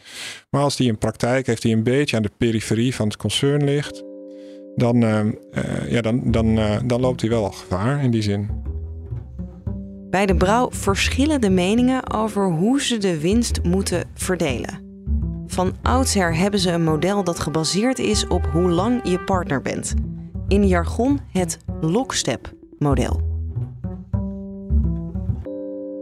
Maar 0.49 0.61
als 0.61 0.75
die 0.75 0.89
een 0.89 0.97
praktijk 0.97 1.47
heeft 1.47 1.61
die 1.61 1.75
een 1.75 1.83
beetje 1.83 2.15
aan 2.15 2.23
de 2.23 2.31
periferie 2.37 2.95
van 2.95 3.07
het 3.07 3.17
concern 3.17 3.63
ligt, 3.63 4.03
dan, 4.75 5.03
uh, 5.03 5.19
uh, 5.25 5.91
ja, 5.91 6.01
dan, 6.01 6.31
dan, 6.31 6.57
uh, 6.57 6.77
dan 6.85 7.01
loopt 7.01 7.21
hij 7.21 7.29
wel 7.29 7.51
gevaar 7.51 8.03
in 8.03 8.11
die 8.11 8.21
zin. 8.21 8.49
Bij 10.09 10.25
de 10.25 10.35
brouw 10.35 10.71
verschillen 10.71 11.41
de 11.41 11.49
meningen 11.49 12.13
over 12.13 12.51
hoe 12.51 12.81
ze 12.81 12.97
de 12.97 13.19
winst 13.19 13.63
moeten 13.63 14.09
verdelen. 14.13 14.90
Van 15.51 15.75
oudsher 15.81 16.35
hebben 16.35 16.59
ze 16.59 16.71
een 16.71 16.83
model 16.83 17.23
dat 17.23 17.39
gebaseerd 17.39 17.99
is 17.99 18.27
op 18.27 18.45
hoe 18.45 18.69
lang 18.69 19.09
je 19.09 19.19
partner 19.19 19.61
bent. 19.61 19.93
In 20.47 20.67
jargon 20.67 21.19
het 21.31 21.57
lockstep-model. 21.81 23.21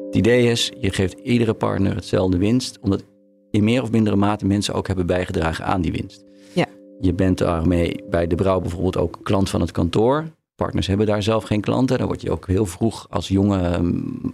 Het 0.05 0.15
idee 0.15 0.51
is, 0.51 0.71
je 0.79 0.91
geeft 0.91 1.19
iedere 1.19 1.53
partner 1.53 1.95
hetzelfde 1.95 2.37
winst, 2.37 2.79
omdat 2.79 3.03
in 3.51 3.63
meer 3.63 3.81
of 3.81 3.91
mindere 3.91 4.15
mate 4.15 4.45
mensen 4.45 4.73
ook 4.73 4.87
hebben 4.87 5.05
bijgedragen 5.05 5.65
aan 5.65 5.81
die 5.81 5.91
winst. 5.91 6.23
Ja. 6.53 6.65
Je 6.99 7.13
bent 7.13 7.37
daarmee 7.37 8.03
bij 8.09 8.27
de 8.27 8.35
brouw 8.35 8.59
bijvoorbeeld 8.59 8.97
ook 8.97 9.19
klant 9.23 9.49
van 9.49 9.61
het 9.61 9.71
kantoor. 9.71 10.25
Partners 10.55 10.87
hebben 10.87 11.05
daar 11.05 11.23
zelf 11.23 11.43
geen 11.43 11.61
klanten. 11.61 11.97
Dan 11.97 12.07
word 12.07 12.21
je 12.21 12.31
ook 12.31 12.47
heel 12.47 12.65
vroeg 12.65 13.07
als 13.09 13.27
jonge 13.27 13.79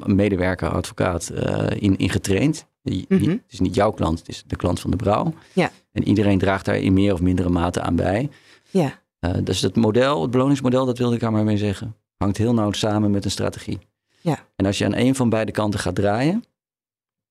medewerker, 0.05 0.69
advocaat 0.69 1.31
uh, 1.33 1.67
in, 1.79 1.97
in 1.97 2.09
getraind. 2.09 2.65
Mhm. 2.85 3.29
Het 3.29 3.41
is 3.49 3.59
niet 3.59 3.75
jouw 3.75 3.91
klant, 3.91 4.19
het 4.19 4.27
is 4.27 4.43
de 4.47 4.55
klant 4.55 4.79
van 4.79 4.91
de 4.91 4.97
brouw. 4.97 5.33
Ja. 5.53 5.71
En 5.91 6.03
iedereen 6.03 6.37
draagt 6.37 6.65
daar 6.65 6.77
in 6.77 6.93
meer 6.93 7.13
of 7.13 7.21
mindere 7.21 7.49
mate 7.49 7.81
aan 7.81 7.95
bij. 7.95 8.29
Ja. 8.69 8.99
Uh, 9.19 9.31
dus 9.43 9.61
het 9.61 9.75
model, 9.75 10.21
het 10.21 10.31
beloningsmodel, 10.31 10.85
dat 10.85 10.97
wilde 10.97 11.15
ik 11.15 11.21
daar 11.21 11.31
maar 11.31 11.43
mee 11.43 11.57
zeggen, 11.57 11.95
hangt 12.17 12.37
heel 12.37 12.53
nauw 12.53 12.71
samen 12.71 13.11
met 13.11 13.25
een 13.25 13.31
strategie. 13.31 13.79
Ja. 14.21 14.45
En 14.55 14.65
als 14.65 14.77
je 14.77 14.85
aan 14.85 14.95
een 14.95 15.15
van 15.15 15.29
beide 15.29 15.51
kanten 15.51 15.79
gaat 15.79 15.95
draaien, 15.95 16.43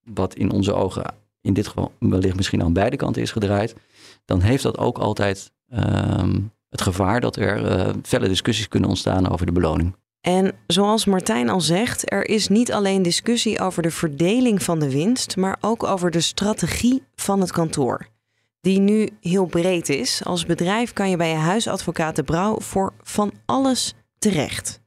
wat 0.04 0.34
in 0.34 0.50
onze 0.50 0.73
ogen 0.73 1.14
in 1.40 1.52
dit 1.52 1.66
geval 1.66 1.92
wellicht 1.99 2.37
misschien 2.37 2.62
aan 2.62 2.73
beide 2.73 2.96
kanten 2.96 3.23
is 3.23 3.32
gedraaid, 3.32 3.75
dan 4.25 4.40
heeft 4.40 4.62
dat 4.62 4.78
ook 4.78 4.99
altijd 4.99 5.52
ehm, 5.68 6.40
het 6.68 6.80
gevaar 6.80 7.20
dat 7.20 7.37
er 7.37 7.78
uh, 7.78 7.92
felle 8.02 8.28
discussies 8.28 8.68
kunnen 8.68 8.88
ontstaan 8.88 9.28
over 9.28 9.46
de 9.46 9.52
beloning. 9.52 9.94
En 10.24 10.52
zoals 10.66 11.04
Martijn 11.04 11.48
al 11.48 11.60
zegt, 11.60 12.12
er 12.12 12.28
is 12.28 12.48
niet 12.48 12.72
alleen 12.72 13.02
discussie 13.02 13.60
over 13.60 13.82
de 13.82 13.90
verdeling 13.90 14.62
van 14.62 14.78
de 14.78 14.90
winst, 14.90 15.36
maar 15.36 15.56
ook 15.60 15.82
over 15.82 16.10
de 16.10 16.20
strategie 16.20 17.02
van 17.14 17.40
het 17.40 17.52
kantoor. 17.52 18.08
Die 18.60 18.78
nu 18.80 19.08
heel 19.20 19.46
breed 19.46 19.88
is. 19.88 20.24
Als 20.24 20.46
bedrijf 20.46 20.92
kan 20.92 21.10
je 21.10 21.16
bij 21.16 21.28
je 21.28 21.34
huisadvocaat 21.34 22.16
de 22.16 22.22
Brouw 22.22 22.60
voor 22.60 22.92
van 23.02 23.32
alles 23.44 23.94
terecht. 24.18 24.80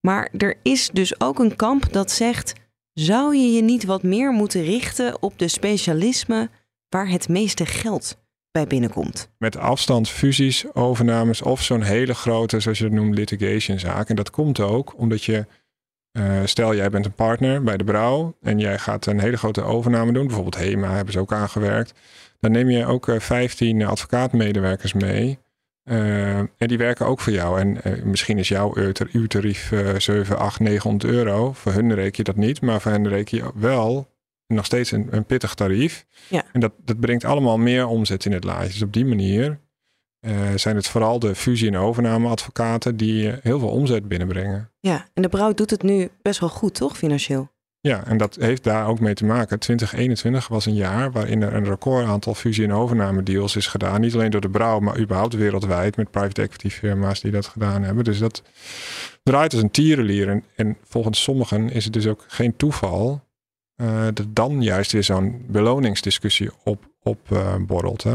Maar 0.00 0.28
er 0.36 0.54
is 0.62 0.90
dus 0.92 1.20
ook 1.20 1.38
een 1.38 1.56
kamp 1.56 1.92
dat 1.92 2.10
zegt: 2.10 2.52
zou 2.92 3.36
je 3.36 3.52
je 3.52 3.62
niet 3.62 3.84
wat 3.84 4.02
meer 4.02 4.32
moeten 4.32 4.62
richten 4.62 5.22
op 5.22 5.38
de 5.38 5.48
specialismen 5.48 6.50
waar 6.88 7.08
het 7.08 7.28
meeste 7.28 7.66
geld 7.66 8.16
bij 8.56 8.66
binnenkomt? 8.66 9.28
Met 9.38 9.56
afstand, 9.56 10.08
fusies, 10.08 10.74
overnames 10.74 11.42
of 11.42 11.62
zo'n 11.62 11.82
hele 11.82 12.14
grote, 12.14 12.60
zoals 12.60 12.78
je 12.78 12.84
het 12.84 12.92
noemt, 12.92 13.14
litigation 13.14 13.78
zaak. 13.78 14.08
En 14.08 14.16
dat 14.16 14.30
komt 14.30 14.60
ook 14.60 14.98
omdat 14.98 15.24
je, 15.24 15.46
uh, 16.12 16.40
stel 16.44 16.74
jij 16.74 16.90
bent 16.90 17.04
een 17.04 17.12
partner 17.12 17.62
bij 17.62 17.76
de 17.76 17.84
brouw 17.84 18.36
en 18.42 18.58
jij 18.58 18.78
gaat 18.78 19.06
een 19.06 19.20
hele 19.20 19.36
grote 19.36 19.62
overname 19.62 20.12
doen, 20.12 20.26
bijvoorbeeld 20.26 20.56
HEMA 20.56 20.94
hebben 20.94 21.12
ze 21.12 21.18
ook 21.18 21.32
aangewerkt. 21.32 21.94
Dan 22.40 22.52
neem 22.52 22.70
je 22.70 22.86
ook 22.86 23.08
uh, 23.08 23.14
eh, 23.14 23.20
15 23.20 23.86
advocaatmedewerkers 23.86 24.92
mee. 24.92 25.38
Uh, 25.84 26.38
en 26.38 26.50
die 26.56 26.78
werken 26.78 27.06
ook 27.06 27.20
voor 27.20 27.32
jou. 27.32 27.60
En 27.60 27.80
misschien 28.04 28.38
is 28.38 28.48
jouw 28.48 28.76
uurtarief 29.12 29.70
uh, 29.70 29.98
7, 29.98 30.38
8, 30.38 30.60
900 30.60 31.12
euro. 31.12 31.52
Voor 31.52 31.72
hun 31.72 31.94
reken 31.94 32.16
je 32.16 32.22
dat 32.22 32.36
niet, 32.36 32.60
maar 32.60 32.80
voor 32.80 32.90
hen 32.90 33.08
reken 33.08 33.38
je 33.38 33.50
wel 33.54 34.08
nog 34.46 34.64
steeds 34.64 34.90
een, 34.90 35.08
een 35.10 35.24
pittig 35.24 35.54
tarief. 35.54 36.06
Ja. 36.28 36.44
En 36.52 36.60
dat, 36.60 36.72
dat 36.84 37.00
brengt 37.00 37.24
allemaal 37.24 37.58
meer 37.58 37.86
omzet 37.86 38.24
in 38.24 38.32
het 38.32 38.44
laadje. 38.44 38.68
Dus 38.68 38.82
op 38.82 38.92
die 38.92 39.06
manier 39.06 39.58
zijn 40.54 40.76
het 40.76 40.88
vooral 40.88 41.18
de 41.18 41.34
fusie- 41.34 41.68
en 41.68 41.76
overnameadvocaten 41.76 42.96
die 42.96 43.34
heel 43.42 43.58
veel 43.58 43.68
omzet 43.68 44.08
binnenbrengen. 44.08 44.70
Ja, 44.80 45.08
en 45.14 45.22
de 45.22 45.28
brouw 45.28 45.54
doet 45.54 45.70
het 45.70 45.82
nu 45.82 46.08
best 46.22 46.40
wel 46.40 46.48
goed, 46.48 46.74
toch, 46.74 46.96
financieel? 46.96 47.50
Ja, 47.80 48.06
en 48.06 48.16
dat 48.16 48.34
heeft 48.34 48.64
daar 48.64 48.86
ook 48.86 49.00
mee 49.00 49.14
te 49.14 49.24
maken. 49.24 49.58
2021 49.58 50.48
was 50.48 50.66
een 50.66 50.74
jaar 50.74 51.12
waarin 51.12 51.42
er 51.42 51.54
een 51.54 51.64
record 51.64 52.06
aantal 52.06 52.34
fusie- 52.34 52.64
en 52.64 52.72
overname 52.72 53.22
deals 53.22 53.56
is 53.56 53.66
gedaan. 53.66 54.00
Niet 54.00 54.14
alleen 54.14 54.30
door 54.30 54.40
de 54.40 54.50
brouw, 54.50 54.78
maar 54.78 54.98
überhaupt 54.98 55.34
wereldwijd 55.34 55.96
met 55.96 56.10
private 56.10 56.42
equity 56.42 56.68
firma's 56.68 57.20
die 57.20 57.30
dat 57.30 57.46
gedaan 57.46 57.82
hebben. 57.82 58.04
Dus 58.04 58.18
dat 58.18 58.42
draait 59.22 59.52
als 59.52 59.62
een 59.62 59.70
tierenlier. 59.70 60.28
En, 60.28 60.44
en 60.56 60.76
volgens 60.84 61.22
sommigen 61.22 61.70
is 61.70 61.84
het 61.84 61.92
dus 61.92 62.06
ook 62.06 62.24
geen 62.26 62.56
toeval 62.56 63.25
uh, 63.76 64.06
dat 64.14 64.26
dan 64.28 64.62
juist 64.62 64.92
weer 64.92 65.04
zo'n 65.04 65.44
beloningsdiscussie 65.48 66.50
op, 66.64 66.90
op 67.02 67.18
uh, 67.32 67.54
borrelt. 67.56 68.02
Hè? 68.02 68.14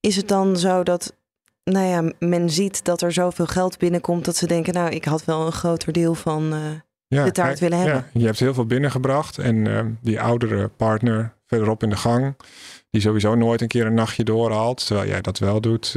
Is 0.00 0.16
het 0.16 0.28
dan 0.28 0.56
zo 0.56 0.82
dat 0.82 1.16
nou 1.64 1.86
ja, 1.86 2.12
men 2.18 2.50
ziet 2.50 2.84
dat 2.84 3.02
er 3.02 3.12
zoveel 3.12 3.46
geld 3.46 3.78
binnenkomt 3.78 4.24
dat 4.24 4.36
ze 4.36 4.46
denken, 4.46 4.74
nou, 4.74 4.90
ik 4.90 5.04
had 5.04 5.24
wel 5.24 5.46
een 5.46 5.52
groter 5.52 5.92
deel 5.92 6.14
van... 6.14 6.54
Uh 6.54 6.58
ja, 7.06 7.24
de 7.24 7.32
taart 7.32 7.58
willen 7.58 7.78
hebben. 7.78 8.04
Ja, 8.12 8.20
je 8.20 8.26
hebt 8.26 8.38
heel 8.38 8.54
veel 8.54 8.66
binnengebracht. 8.66 9.38
En 9.38 9.98
die 10.02 10.20
oudere 10.20 10.68
partner 10.68 11.34
verderop 11.46 11.82
in 11.82 11.90
de 11.90 11.96
gang, 11.96 12.36
die 12.90 13.00
sowieso 13.00 13.34
nooit 13.34 13.60
een 13.60 13.68
keer 13.68 13.86
een 13.86 13.94
nachtje 13.94 14.24
doorhaalt, 14.24 14.86
terwijl 14.86 15.08
jij 15.08 15.20
dat 15.20 15.38
wel 15.38 15.60
doet, 15.60 15.96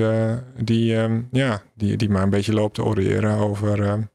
die, 0.57 0.93
uh, 0.93 1.15
ja, 1.31 1.61
die, 1.75 1.97
die 1.97 2.09
maar 2.09 2.23
een 2.23 2.29
beetje 2.29 2.53
loopt 2.53 2.75
te 2.75 2.83
oreren 2.83 3.37
over 3.37 4.07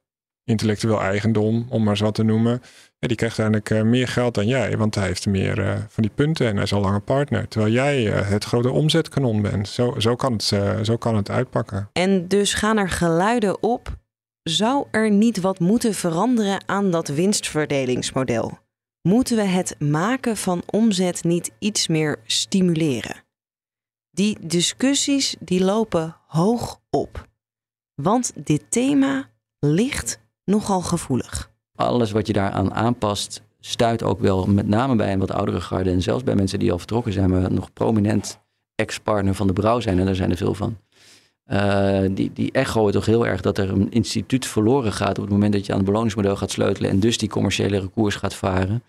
intellectueel 0.49 1.00
eigendom, 1.00 1.67
om 1.69 1.83
maar 1.83 1.90
eens 1.90 2.00
wat 2.00 2.14
te 2.14 2.23
noemen. 2.23 2.62
Die 2.99 3.17
krijgt 3.17 3.38
eigenlijk 3.38 3.85
meer 3.85 4.09
geld 4.09 4.35
dan 4.35 4.47
jij, 4.47 4.76
want 4.76 4.95
hij 4.95 5.07
heeft 5.07 5.26
meer 5.26 5.87
van 5.88 6.02
die 6.02 6.12
punten 6.14 6.47
en 6.47 6.55
hij 6.55 6.62
is 6.62 6.73
al 6.73 6.81
lang 6.81 7.05
partner. 7.05 7.49
Terwijl 7.49 7.73
jij 7.73 8.02
het 8.05 8.45
grote 8.45 8.71
omzetkanon 8.71 9.43
bent. 9.43 9.69
Zo, 9.69 9.95
zo, 9.99 10.17
kan 10.17 10.33
het, 10.33 10.43
zo 10.83 10.97
kan 10.97 11.17
het 11.17 11.31
uitpakken. 11.31 11.88
En 11.93 12.28
dus 12.28 12.55
gaan 12.55 12.78
er 12.78 12.90
geluiden 12.90 13.62
op 13.62 13.97
zou 14.43 14.87
er 14.90 15.11
niet 15.11 15.40
wat 15.40 15.59
moeten 15.59 15.95
veranderen 15.95 16.69
aan 16.69 16.90
dat 16.90 17.09
winstverdelingsmodel? 17.09 18.59
Moeten 19.02 19.37
we 19.37 19.43
het 19.43 19.75
maken 19.78 20.37
van 20.37 20.62
omzet 20.67 21.25
niet 21.25 21.50
iets 21.59 21.88
meer 21.88 22.17
stimuleren? 22.25 23.25
Die 24.11 24.38
discussies 24.47 25.37
die 25.40 25.64
lopen 25.64 26.17
hoog 26.26 26.81
op. 26.90 27.28
Want 27.95 28.33
dit 28.35 28.64
thema 28.69 29.31
ligt 29.59 30.21
nogal 30.49 30.81
gevoelig. 30.81 31.50
Alles 31.75 32.11
wat 32.11 32.26
je 32.26 32.33
daaraan 32.33 32.75
aanpast, 32.75 33.43
stuit 33.61 34.02
ook 34.02 34.21
wel 34.21 34.47
met 34.47 34.69
name 34.69 34.97
bij 34.97 35.12
een 35.12 35.19
wat 35.19 35.31
oudere 35.31 35.61
garde 35.61 35.90
en 35.90 36.02
zelfs 36.02 36.25
bij 36.25 36.35
mensen 36.35 36.59
die 36.59 36.73
al 36.73 36.78
vertrokken 36.78 37.12
zijn, 37.12 37.31
maar 37.31 37.52
nog 37.52 37.73
prominent 37.73 38.38
ex-partner 38.75 39.35
van 39.35 39.47
de 39.47 39.52
brouw 39.52 39.81
zijn, 39.81 39.99
en 39.99 40.05
daar 40.05 40.14
zijn 40.14 40.31
er 40.31 40.37
veel 40.37 40.55
van. 40.55 40.76
Uh, 41.52 42.00
die, 42.11 42.31
die 42.33 42.52
echoen 42.52 42.90
toch 42.90 43.07
heel 43.07 43.26
erg 43.26 43.40
dat 43.40 43.59
er 43.59 43.71
een 43.71 43.90
instituut 43.90 44.47
verloren 44.47 44.93
gaat 44.93 45.19
op 45.19 45.25
het 45.25 45.33
moment 45.33 45.52
dat 45.52 45.67
je 45.67 45.73
aan 45.73 45.78
het 45.78 45.87
beloningsmodel 45.87 46.37
gaat 46.37 46.50
sleutelen 46.50 46.90
en 46.90 47.00
dus 47.00 47.19
die 47.19 47.28
commerciële 47.28 47.78
recours 47.78 48.14
gaat 48.14 48.35
varen. 48.35 48.83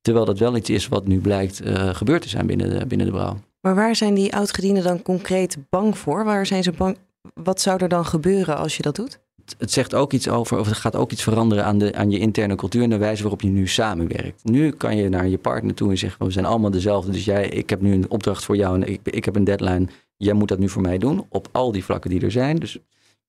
Terwijl 0.00 0.24
dat 0.24 0.38
wel 0.38 0.56
iets 0.56 0.70
is 0.70 0.88
wat 0.88 1.06
nu 1.06 1.20
blijkt 1.20 1.66
uh, 1.66 1.94
gebeurd 1.94 2.22
te 2.22 2.28
zijn 2.28 2.46
binnen 2.46 2.78
de, 2.78 2.86
binnen 2.86 3.06
de 3.06 3.12
brouw. 3.12 3.38
Maar 3.60 3.74
waar 3.74 3.96
zijn 3.96 4.14
die 4.14 4.34
oudgedienden 4.34 4.82
dan 4.82 5.02
concreet 5.02 5.56
bang 5.70 5.98
voor? 5.98 6.24
Waar 6.24 6.46
zijn 6.46 6.62
ze 6.62 6.72
bang? 6.72 6.98
Wat 7.34 7.60
zou 7.60 7.82
er 7.82 7.88
dan 7.88 8.06
gebeuren 8.06 8.56
als 8.56 8.76
je 8.76 8.82
dat 8.82 8.96
doet? 8.96 9.20
Het 9.58 9.72
zegt 9.72 9.94
ook 9.94 10.12
iets 10.12 10.28
over, 10.28 10.58
of 10.58 10.66
het 10.66 10.76
gaat 10.76 10.96
ook 10.96 11.12
iets 11.12 11.22
veranderen 11.22 11.64
aan, 11.64 11.78
de, 11.78 11.94
aan 11.94 12.10
je 12.10 12.18
interne 12.18 12.54
cultuur 12.54 12.82
en 12.82 12.90
de 12.90 12.96
wijze 12.96 13.22
waarop 13.22 13.40
je 13.40 13.48
nu 13.48 13.68
samenwerkt. 13.68 14.44
Nu 14.44 14.70
kan 14.70 14.96
je 14.96 15.08
naar 15.08 15.28
je 15.28 15.38
partner 15.38 15.74
toe 15.74 15.90
en 15.90 15.98
zeggen: 15.98 16.26
We 16.26 16.32
zijn 16.32 16.44
allemaal 16.44 16.70
dezelfde. 16.70 17.10
Dus 17.10 17.24
jij, 17.24 17.48
ik 17.48 17.70
heb 17.70 17.80
nu 17.80 17.92
een 17.92 18.10
opdracht 18.10 18.44
voor 18.44 18.56
jou 18.56 18.74
en 18.82 18.88
ik, 18.88 19.00
ik 19.04 19.24
heb 19.24 19.36
een 19.36 19.44
deadline 19.44 19.86
jij 20.16 20.34
moet 20.34 20.48
dat 20.48 20.58
nu 20.58 20.68
voor 20.68 20.82
mij 20.82 20.98
doen 20.98 21.26
op 21.28 21.48
al 21.52 21.72
die 21.72 21.84
vlakken 21.84 22.10
die 22.10 22.20
er 22.20 22.30
zijn. 22.30 22.56
Dus 22.56 22.78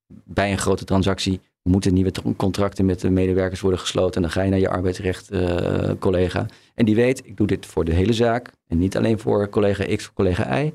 bij 0.07 0.51
een 0.51 0.57
grote 0.57 0.85
transactie 0.85 1.39
moeten 1.63 1.93
nieuwe 1.93 2.11
contracten 2.37 2.85
met 2.85 2.99
de 2.99 3.09
medewerkers 3.09 3.61
worden 3.61 3.79
gesloten. 3.79 4.15
En 4.15 4.21
dan 4.21 4.31
ga 4.31 4.41
je 4.41 4.49
naar 4.49 4.59
je 4.59 4.69
arbeidsrecht 4.69 5.31
uh, 5.31 5.91
collega. 5.99 6.45
En 6.75 6.85
die 6.85 6.95
weet, 6.95 7.21
ik 7.25 7.37
doe 7.37 7.47
dit 7.47 7.65
voor 7.65 7.85
de 7.85 7.93
hele 7.93 8.13
zaak. 8.13 8.51
En 8.67 8.77
niet 8.77 8.97
alleen 8.97 9.19
voor 9.19 9.49
collega 9.49 9.95
X 9.95 10.07
of 10.07 10.13
collega 10.13 10.59
Y. 10.59 10.73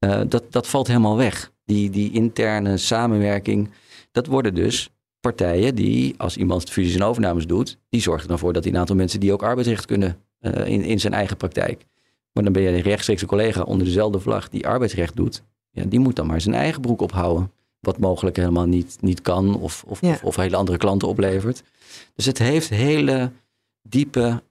Uh, 0.00 0.20
dat, 0.28 0.52
dat 0.52 0.66
valt 0.66 0.86
helemaal 0.86 1.16
weg. 1.16 1.52
Die, 1.64 1.90
die 1.90 2.12
interne 2.12 2.76
samenwerking, 2.76 3.70
dat 4.16 4.26
worden 4.26 4.54
dus 4.54 4.90
partijen 5.20 5.74
die, 5.74 6.14
als 6.16 6.36
iemand 6.36 6.70
fusies 6.70 6.94
en 6.94 7.02
overnames 7.02 7.46
doet, 7.46 7.78
die 7.88 8.00
zorgen 8.00 8.30
ervoor 8.30 8.52
dat 8.52 8.62
die 8.62 8.72
een 8.72 8.78
aantal 8.78 8.96
mensen 8.96 9.20
die 9.20 9.32
ook 9.32 9.42
arbeidsrecht 9.42 9.84
kunnen 9.86 10.16
uh, 10.40 10.66
in, 10.66 10.82
in 10.82 11.00
zijn 11.00 11.12
eigen 11.12 11.36
praktijk. 11.36 11.84
Maar 12.32 12.44
dan 12.44 12.52
ben 12.52 12.62
je 12.62 12.68
een 12.68 12.80
rechtstreekse 12.80 13.26
collega 13.26 13.62
onder 13.62 13.86
dezelfde 13.86 14.20
vlag 14.20 14.48
die 14.48 14.66
arbeidsrecht 14.66 15.16
doet. 15.16 15.42
Ja, 15.70 15.84
die 15.84 15.98
moet 15.98 16.16
dan 16.16 16.26
maar 16.26 16.40
zijn 16.40 16.54
eigen 16.54 16.80
broek 16.80 17.00
ophouden. 17.00 17.52
Wat 17.80 17.98
mogelijk 17.98 18.36
helemaal 18.36 18.66
niet, 18.66 18.96
niet 19.00 19.20
kan 19.20 19.60
of, 19.60 19.84
of, 19.86 20.02
of, 20.02 20.22
of 20.22 20.36
hele 20.36 20.56
andere 20.56 20.78
klanten 20.78 21.08
oplevert. 21.08 21.62
Dus 22.14 22.26
het 22.26 22.38
heeft 22.38 22.68
hele 22.68 23.32
diepe 23.82 24.42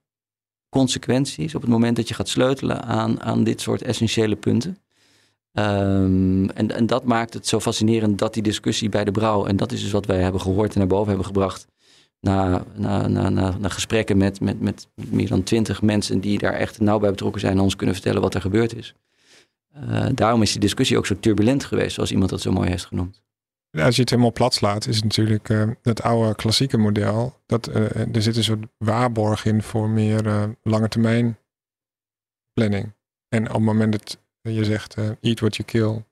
consequenties 0.70 1.56
op 1.56 1.62
het 1.62 1.70
moment 1.70 1.96
dat 1.96 2.08
je 2.08 2.14
gaat 2.14 2.30
sleutelen 2.30 2.84
aan, 2.84 3.22
aan 3.22 3.44
dit 3.44 3.62
soort 3.62 3.82
essentiële 3.82 4.36
punten. 4.36 4.78
Um, 5.58 6.50
en, 6.50 6.72
en 6.72 6.86
dat 6.86 7.04
maakt 7.04 7.34
het 7.34 7.48
zo 7.48 7.60
fascinerend 7.60 8.20
dat 8.20 8.34
die 8.34 8.44
discussie 8.44 8.90
bij 8.90 9.04
de 9.04 9.12
brouw, 9.12 9.46
en 9.46 9.56
dat 9.56 9.72
is 9.72 9.82
dus 9.82 9.92
wat 9.92 10.06
wij 10.06 10.22
hebben 10.22 10.42
gehoord 10.42 10.74
en 10.74 10.80
naar 10.80 10.88
boven 10.88 11.08
hebben 11.08 11.26
gebracht, 11.26 11.68
na, 12.20 12.66
na, 12.76 13.08
na, 13.08 13.30
na, 13.30 13.70
gesprekken 13.70 14.18
met, 14.18 14.40
met, 14.40 14.62
met 14.62 14.88
meer 14.96 15.28
dan 15.28 15.44
twintig 15.44 15.82
mensen 15.82 16.20
die 16.20 16.38
daar 16.38 16.54
echt 16.54 16.80
nauw 16.80 17.00
bij 17.00 17.10
betrokken 17.10 17.42
zijn 17.42 17.54
en 17.54 17.60
ons 17.60 17.76
kunnen 17.76 17.96
vertellen 17.96 18.22
wat 18.22 18.34
er 18.34 18.42
gebeurd 18.42 18.76
is. 18.76 18.96
Uh, 19.76 20.06
daarom 20.14 20.42
is 20.42 20.52
die 20.52 20.60
discussie 20.60 20.98
ook 20.98 21.06
zo 21.06 21.20
turbulent 21.20 21.64
geweest, 21.64 21.94
zoals 21.94 22.12
iemand 22.12 22.30
dat 22.30 22.42
zo 22.42 22.52
mooi 22.52 22.70
heeft 22.70 22.86
genoemd. 22.86 23.24
Als 23.72 23.96
je 23.96 24.02
het 24.02 24.10
helemaal 24.10 24.32
plat 24.32 24.54
slaat, 24.54 24.88
is 24.88 24.96
het 24.96 25.04
natuurlijk 25.04 25.50
uh, 25.50 25.70
het 25.82 26.02
oude 26.02 26.36
klassieke 26.36 26.78
model. 26.78 27.42
Dat, 27.46 27.70
uh, 27.70 27.76
er 28.16 28.22
zit 28.22 28.38
een 28.38 28.44
soort 28.44 28.66
waarborg 28.78 29.46
in 29.46 29.62
voor 29.62 29.90
meer 29.90 30.56
lange 30.64 30.88
termijn 30.88 31.38
planning. 32.54 32.94
En 33.30 33.48
op 33.48 33.54
het 33.54 33.64
moment 33.64 33.92
dat 33.92 34.24
je 34.54 34.64
zegt, 34.64 34.96
eat 35.22 35.40
what 35.40 35.56
you 35.56 35.68
kill, 35.68 36.04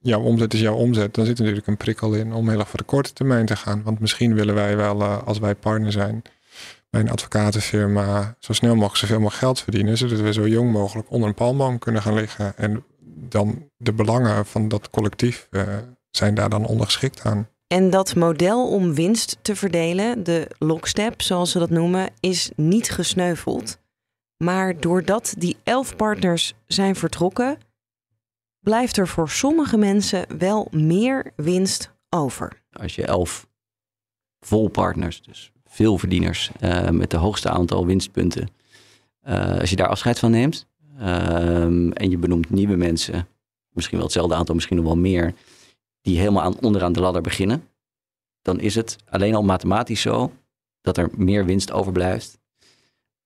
jouw 0.00 0.20
omzet 0.20 0.54
is 0.54 0.60
jouw 0.60 0.74
omzet, 0.74 1.14
dan 1.14 1.24
zit 1.24 1.34
er 1.34 1.40
natuurlijk 1.40 1.68
een 1.68 1.76
prikkel 1.76 2.14
in 2.14 2.32
om 2.32 2.48
heel 2.48 2.58
erg 2.58 2.68
voor 2.68 2.78
de 2.78 2.84
korte 2.84 3.12
termijn 3.12 3.46
te 3.46 3.56
gaan. 3.56 3.82
Want 3.82 4.00
misschien 4.00 4.34
willen 4.34 4.54
wij 4.54 4.76
wel, 4.76 5.00
uh, 5.00 5.22
als 5.24 5.38
wij 5.38 5.54
partner 5.54 5.92
zijn 5.92 6.22
bij 6.90 7.00
een 7.00 7.10
advocatenfirma, 7.10 8.36
zo 8.38 8.52
snel 8.52 8.74
mogelijk 8.74 8.96
zoveel 8.96 9.16
mogelijk 9.16 9.42
geld 9.42 9.60
verdienen, 9.60 9.96
zodat 9.96 10.20
we 10.20 10.32
zo 10.32 10.48
jong 10.48 10.72
mogelijk 10.72 11.10
onder 11.10 11.28
een 11.28 11.34
palmboom 11.34 11.78
kunnen 11.78 12.02
gaan 12.02 12.14
liggen. 12.14 12.56
En 12.56 12.84
dan 13.28 13.70
de 13.76 13.92
belangen 13.92 14.46
van 14.46 14.68
dat 14.68 14.90
collectief 14.90 15.48
uh, 15.50 15.62
zijn 16.10 16.34
daar 16.34 16.48
dan 16.48 16.66
ondergeschikt 16.66 17.24
aan. 17.24 17.48
En 17.66 17.90
dat 17.90 18.14
model 18.14 18.68
om 18.68 18.94
winst 18.94 19.38
te 19.42 19.56
verdelen, 19.56 20.24
de 20.24 20.48
lockstep 20.58 21.22
zoals 21.22 21.50
ze 21.50 21.58
dat 21.58 21.70
noemen, 21.70 22.10
is 22.20 22.50
niet 22.56 22.90
gesneuveld. 22.90 23.78
Maar 24.36 24.80
doordat 24.80 25.34
die 25.38 25.56
elf 25.62 25.96
partners 25.96 26.54
zijn 26.66 26.96
vertrokken, 26.96 27.58
blijft 28.66 28.96
er 28.96 29.08
voor 29.08 29.28
sommige 29.28 29.76
mensen 29.76 30.38
wel 30.38 30.68
meer 30.70 31.32
winst 31.36 31.90
over. 32.08 32.62
Als 32.72 32.94
je 32.94 33.04
elf 33.04 33.46
volpartners, 34.40 35.22
dus 35.22 35.52
veel 35.64 35.98
verdieners 35.98 36.50
uh, 36.60 36.88
met 36.88 37.10
de 37.10 37.16
hoogste 37.16 37.50
aantal 37.50 37.86
winstpunten, 37.86 38.48
uh, 39.28 39.58
als 39.58 39.70
je 39.70 39.76
daar 39.76 39.88
afscheid 39.88 40.18
van 40.18 40.30
neemt 40.30 40.66
uh, 40.98 41.62
en 41.92 42.10
je 42.10 42.18
benoemt 42.18 42.50
nieuwe 42.50 42.76
mensen, 42.76 43.28
misschien 43.72 43.96
wel 43.96 44.06
hetzelfde 44.06 44.34
aantal, 44.34 44.54
misschien 44.54 44.76
nog 44.76 44.84
wel 44.84 44.96
meer, 44.96 45.34
die 46.00 46.18
helemaal 46.18 46.42
aan, 46.42 46.60
onderaan 46.60 46.92
de 46.92 47.00
ladder 47.00 47.22
beginnen, 47.22 47.68
dan 48.42 48.60
is 48.60 48.74
het 48.74 48.96
alleen 49.08 49.34
al 49.34 49.42
mathematisch 49.42 50.00
zo 50.00 50.32
dat 50.80 50.96
er 50.96 51.10
meer 51.16 51.44
winst 51.44 51.72
overblijft. 51.72 52.38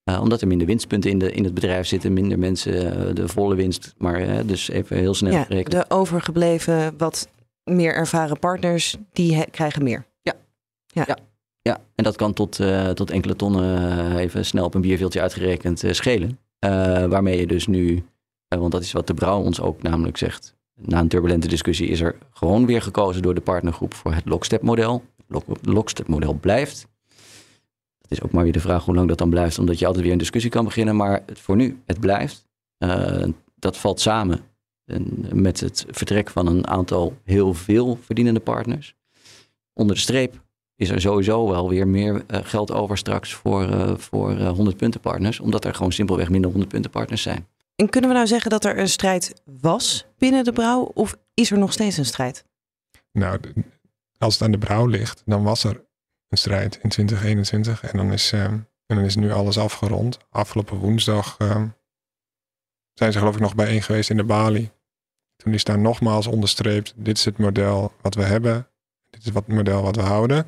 Uh, 0.09 0.21
omdat 0.21 0.41
er 0.41 0.47
minder 0.47 0.67
winstpunten 0.67 1.09
in, 1.09 1.19
de, 1.19 1.31
in 1.31 1.43
het 1.43 1.53
bedrijf 1.53 1.87
zitten, 1.87 2.13
minder 2.13 2.39
mensen 2.39 3.07
uh, 3.07 3.15
de 3.15 3.27
volle 3.27 3.55
winst. 3.55 3.93
Maar 3.97 4.21
uh, 4.21 4.39
dus 4.45 4.69
even 4.69 4.97
heel 4.97 5.13
snel 5.13 5.31
ja, 5.31 5.43
gerekend. 5.43 5.71
De 5.71 5.95
overgebleven, 5.95 6.97
wat 6.97 7.29
meer 7.63 7.95
ervaren 7.95 8.39
partners, 8.39 8.95
die 9.13 9.45
krijgen 9.51 9.83
meer. 9.83 10.05
Ja. 10.21 10.33
Ja. 10.87 11.03
ja. 11.07 11.17
ja. 11.61 11.79
en 11.95 12.03
dat 12.03 12.15
kan 12.15 12.33
tot, 12.33 12.59
tot 12.93 13.11
enkele 13.11 13.35
tonnen, 13.35 14.17
even 14.17 14.45
snel 14.45 14.65
op 14.65 14.73
een 14.73 14.81
bierveeltje 14.81 15.21
uitgerekend, 15.21 15.83
schelen. 15.89 16.39
waarmee 17.09 17.39
je 17.39 17.47
dus 17.47 17.67
nu, 17.67 18.03
want 18.47 18.71
dat 18.71 18.81
is 18.81 18.91
wat 18.91 19.07
de 19.07 19.13
Brouw 19.13 19.41
ons 19.41 19.61
ook 19.61 19.81
namelijk 19.81 20.17
zegt. 20.17 20.55
Na 20.75 20.99
een 20.99 21.07
turbulente 21.07 21.47
discussie 21.47 21.87
is 21.87 22.01
er 22.01 22.17
gewoon 22.31 22.65
weer 22.65 22.81
gekozen 22.81 23.21
door 23.21 23.33
de 23.35 23.41
partnergroep 23.41 23.93
voor 23.93 24.13
het 24.13 24.25
lockstep-model. 24.25 25.03
Het 25.27 25.43
lockstep-model 25.61 26.33
blijft 26.33 26.87
is 28.11 28.21
ook 28.21 28.31
maar 28.31 28.43
weer 28.43 28.51
de 28.51 28.59
vraag 28.59 28.85
hoe 28.85 28.95
lang 28.95 29.07
dat 29.07 29.17
dan 29.17 29.29
blijft, 29.29 29.59
omdat 29.59 29.79
je 29.79 29.85
altijd 29.85 30.03
weer 30.03 30.13
een 30.13 30.19
discussie 30.19 30.51
kan 30.51 30.65
beginnen. 30.65 30.95
Maar 30.95 31.23
voor 31.33 31.55
nu, 31.55 31.81
het 31.85 31.99
blijft. 31.99 32.45
Uh, 32.79 33.23
dat 33.55 33.77
valt 33.77 33.99
samen 33.99 34.39
met 35.33 35.59
het 35.59 35.85
vertrek 35.89 36.29
van 36.29 36.47
een 36.47 36.67
aantal 36.67 37.17
heel 37.23 37.53
veel 37.53 37.99
verdienende 38.01 38.39
partners. 38.39 38.95
Onder 39.73 39.95
de 39.95 40.01
streep 40.01 40.41
is 40.75 40.89
er 40.89 41.01
sowieso 41.01 41.49
wel 41.49 41.69
weer 41.69 41.87
meer 41.87 42.13
uh, 42.13 42.39
geld 42.43 42.71
over 42.71 42.97
straks 42.97 43.33
voor, 43.33 43.69
uh, 43.69 43.97
voor 43.97 44.39
100 44.41 44.77
punten 44.77 44.99
partners, 44.99 45.39
omdat 45.39 45.65
er 45.65 45.73
gewoon 45.73 45.91
simpelweg 45.91 46.29
minder 46.29 46.49
100 46.49 46.71
punten 46.71 46.91
partners 46.91 47.21
zijn. 47.21 47.47
En 47.75 47.89
kunnen 47.89 48.09
we 48.09 48.15
nou 48.15 48.27
zeggen 48.27 48.49
dat 48.49 48.65
er 48.65 48.79
een 48.79 48.89
strijd 48.89 49.41
was 49.61 50.05
binnen 50.17 50.43
de 50.43 50.51
brouw, 50.51 50.91
of 50.93 51.15
is 51.33 51.51
er 51.51 51.57
nog 51.57 51.73
steeds 51.73 51.97
een 51.97 52.05
strijd? 52.05 52.45
Nou, 53.11 53.39
als 54.17 54.33
het 54.33 54.43
aan 54.43 54.51
de 54.51 54.57
brouw 54.57 54.85
ligt, 54.85 55.21
dan 55.25 55.43
was 55.43 55.63
er 55.63 55.83
een 56.31 56.37
strijd 56.37 56.79
in 56.81 56.89
2021. 56.89 57.83
En 57.83 57.97
dan 57.97 58.13
is, 58.13 58.33
uh, 58.33 58.43
en 58.43 58.67
dan 58.85 58.99
is 58.99 59.15
nu 59.15 59.31
alles 59.31 59.57
afgerond. 59.57 60.17
Afgelopen 60.29 60.77
woensdag 60.77 61.37
uh, 61.41 61.63
zijn 62.93 63.11
ze 63.11 63.17
geloof 63.17 63.35
ik 63.35 63.41
nog 63.41 63.55
bijeen 63.55 63.81
geweest 63.81 64.09
in 64.09 64.17
de 64.17 64.23
Bali. 64.23 64.71
Toen 65.35 65.53
is 65.53 65.63
daar 65.63 65.79
nogmaals 65.79 66.27
onderstreept, 66.27 66.93
dit 66.95 67.17
is 67.17 67.25
het 67.25 67.37
model 67.37 67.93
wat 68.01 68.15
we 68.15 68.23
hebben. 68.23 68.67
Dit 69.09 69.25
is 69.25 69.33
het 69.33 69.47
model 69.47 69.81
wat 69.81 69.95
we 69.95 70.01
houden. 70.01 70.47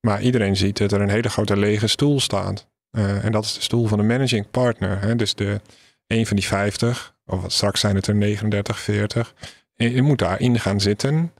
Maar 0.00 0.22
iedereen 0.22 0.56
ziet 0.56 0.78
dat 0.78 0.92
er 0.92 1.00
een 1.00 1.08
hele 1.08 1.28
grote 1.28 1.56
lege 1.56 1.86
stoel 1.86 2.20
staat. 2.20 2.68
Uh, 2.90 3.24
en 3.24 3.32
dat 3.32 3.44
is 3.44 3.54
de 3.54 3.60
stoel 3.60 3.86
van 3.86 3.98
de 3.98 4.04
managing 4.04 4.50
partner. 4.50 5.00
Hè? 5.00 5.16
Dus 5.16 5.34
de, 5.34 5.60
een 6.06 6.26
van 6.26 6.36
die 6.36 6.46
50, 6.46 7.16
of 7.26 7.44
straks 7.46 7.80
zijn 7.80 7.96
het 7.96 8.06
er 8.06 8.14
39, 8.14 8.80
40. 8.80 9.34
En 9.76 9.92
je 9.92 10.02
moet 10.02 10.18
daarin 10.18 10.60
gaan 10.60 10.80
zitten. 10.80 11.32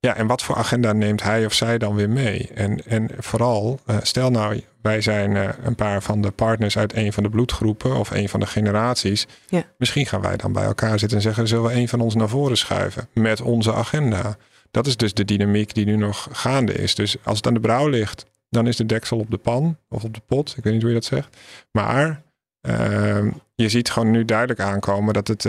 Ja, 0.00 0.16
en 0.16 0.26
wat 0.26 0.42
voor 0.42 0.56
agenda 0.56 0.92
neemt 0.92 1.22
hij 1.22 1.44
of 1.44 1.52
zij 1.52 1.78
dan 1.78 1.94
weer 1.94 2.10
mee? 2.10 2.50
En, 2.54 2.84
en 2.86 3.10
vooral, 3.18 3.80
uh, 3.86 3.96
stel 4.02 4.30
nou, 4.30 4.64
wij 4.82 5.00
zijn 5.00 5.30
uh, 5.30 5.48
een 5.62 5.74
paar 5.74 6.02
van 6.02 6.20
de 6.20 6.30
partners 6.30 6.78
uit 6.78 6.96
een 6.96 7.12
van 7.12 7.22
de 7.22 7.28
bloedgroepen 7.28 7.96
of 7.96 8.10
een 8.10 8.28
van 8.28 8.40
de 8.40 8.46
generaties. 8.46 9.26
Ja. 9.48 9.64
Misschien 9.78 10.06
gaan 10.06 10.20
wij 10.20 10.36
dan 10.36 10.52
bij 10.52 10.64
elkaar 10.64 10.98
zitten 10.98 11.16
en 11.16 11.22
zeggen: 11.22 11.48
zullen 11.48 11.64
we 11.64 11.74
een 11.74 11.88
van 11.88 12.00
ons 12.00 12.14
naar 12.14 12.28
voren 12.28 12.56
schuiven 12.56 13.08
met 13.12 13.40
onze 13.40 13.74
agenda? 13.74 14.36
Dat 14.70 14.86
is 14.86 14.96
dus 14.96 15.14
de 15.14 15.24
dynamiek 15.24 15.74
die 15.74 15.84
nu 15.84 15.96
nog 15.96 16.28
gaande 16.32 16.72
is. 16.72 16.94
Dus 16.94 17.16
als 17.24 17.36
het 17.36 17.46
aan 17.46 17.54
de 17.54 17.60
brouw 17.60 17.88
ligt, 17.88 18.26
dan 18.50 18.66
is 18.66 18.76
de 18.76 18.86
deksel 18.86 19.18
op 19.18 19.30
de 19.30 19.36
pan 19.36 19.76
of 19.88 20.04
op 20.04 20.14
de 20.14 20.22
pot. 20.26 20.54
Ik 20.56 20.64
weet 20.64 20.72
niet 20.72 20.82
hoe 20.82 20.90
je 20.90 20.98
dat 20.98 21.08
zegt. 21.08 21.36
Maar 21.70 22.22
uh, 22.68 23.32
je 23.54 23.68
ziet 23.68 23.90
gewoon 23.90 24.10
nu 24.10 24.24
duidelijk 24.24 24.60
aankomen 24.60 25.14
dat 25.14 25.28
het 25.28 25.48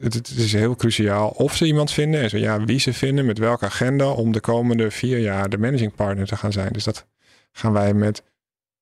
het, 0.00 0.32
is 0.36 0.52
heel 0.52 0.76
cruciaal 0.76 1.28
of 1.28 1.56
ze 1.56 1.66
iemand 1.66 1.90
vinden 1.90 2.20
en 2.20 2.30
zo 2.30 2.36
ja, 2.36 2.64
wie 2.64 2.80
ze 2.80 2.92
vinden, 2.92 3.26
met 3.26 3.38
welke 3.38 3.64
agenda 3.64 4.10
om 4.10 4.32
de 4.32 4.40
komende 4.40 4.90
vier 4.90 5.18
jaar 5.18 5.48
de 5.48 5.58
managing 5.58 5.94
partner 5.94 6.26
te 6.26 6.36
gaan 6.36 6.52
zijn. 6.52 6.72
Dus 6.72 6.84
dat 6.84 7.06
gaan 7.52 7.72
wij 7.72 7.94
met 7.94 8.22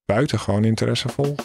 buitengewoon 0.05 0.65
interesse 0.65 1.09
volgen. 1.09 1.45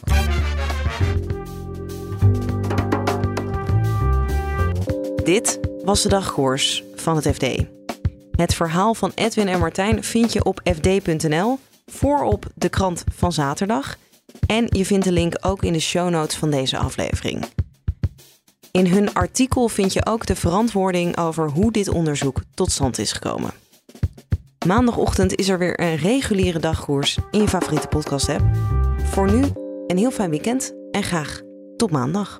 Dit 5.24 5.60
was 5.84 6.02
de 6.02 6.10
dagkoers 6.10 6.84
van 6.96 7.16
het 7.16 7.28
FD. 7.28 7.46
Het 8.32 8.54
verhaal 8.54 8.94
van 8.94 9.12
Edwin 9.16 9.48
en 9.48 9.60
Martijn 9.60 10.04
vind 10.04 10.34
je 10.34 10.44
op 10.44 10.62
fd.nl, 10.64 11.60
voorop 11.86 12.46
de 12.56 12.70
krant 12.70 13.04
van 13.14 13.34
zaterdag. 13.34 13.98
En 14.48 14.66
je 14.70 14.86
vindt 14.86 15.06
de 15.06 15.12
link 15.12 15.36
ook 15.42 15.64
in 15.64 15.74
de 15.74 15.80
show 15.80 16.10
notes 16.10 16.36
van 16.36 16.52
deze 16.52 16.78
aflevering. 16.78 17.46
In 18.72 18.88
hun 18.88 19.14
artikel 19.14 19.68
vind 19.68 19.94
je 19.94 20.06
ook 20.06 20.26
de 20.26 20.36
verantwoording 20.36 21.18
over 21.18 21.50
hoe 21.50 21.72
dit 21.72 21.88
onderzoek 21.88 22.42
tot 22.54 22.72
stand 22.72 22.98
is 22.98 23.12
gekomen. 23.12 23.52
Maandagochtend 24.66 25.36
is 25.36 25.50
er 25.50 25.58
weer 25.58 25.80
een 25.80 25.96
reguliere 25.96 26.60
dagkoers 26.60 27.18
in 27.32 27.42
je 27.42 27.48
favoriete 27.48 27.88
podcast-app. 27.88 28.44
Voor 29.04 29.32
nu 29.32 29.44
een 29.88 29.98
heel 29.98 30.12
fijn 30.12 30.30
weekend 30.30 30.74
en 30.92 31.04
graag 31.04 31.42
tot 31.78 31.92
maandag. 31.92 32.40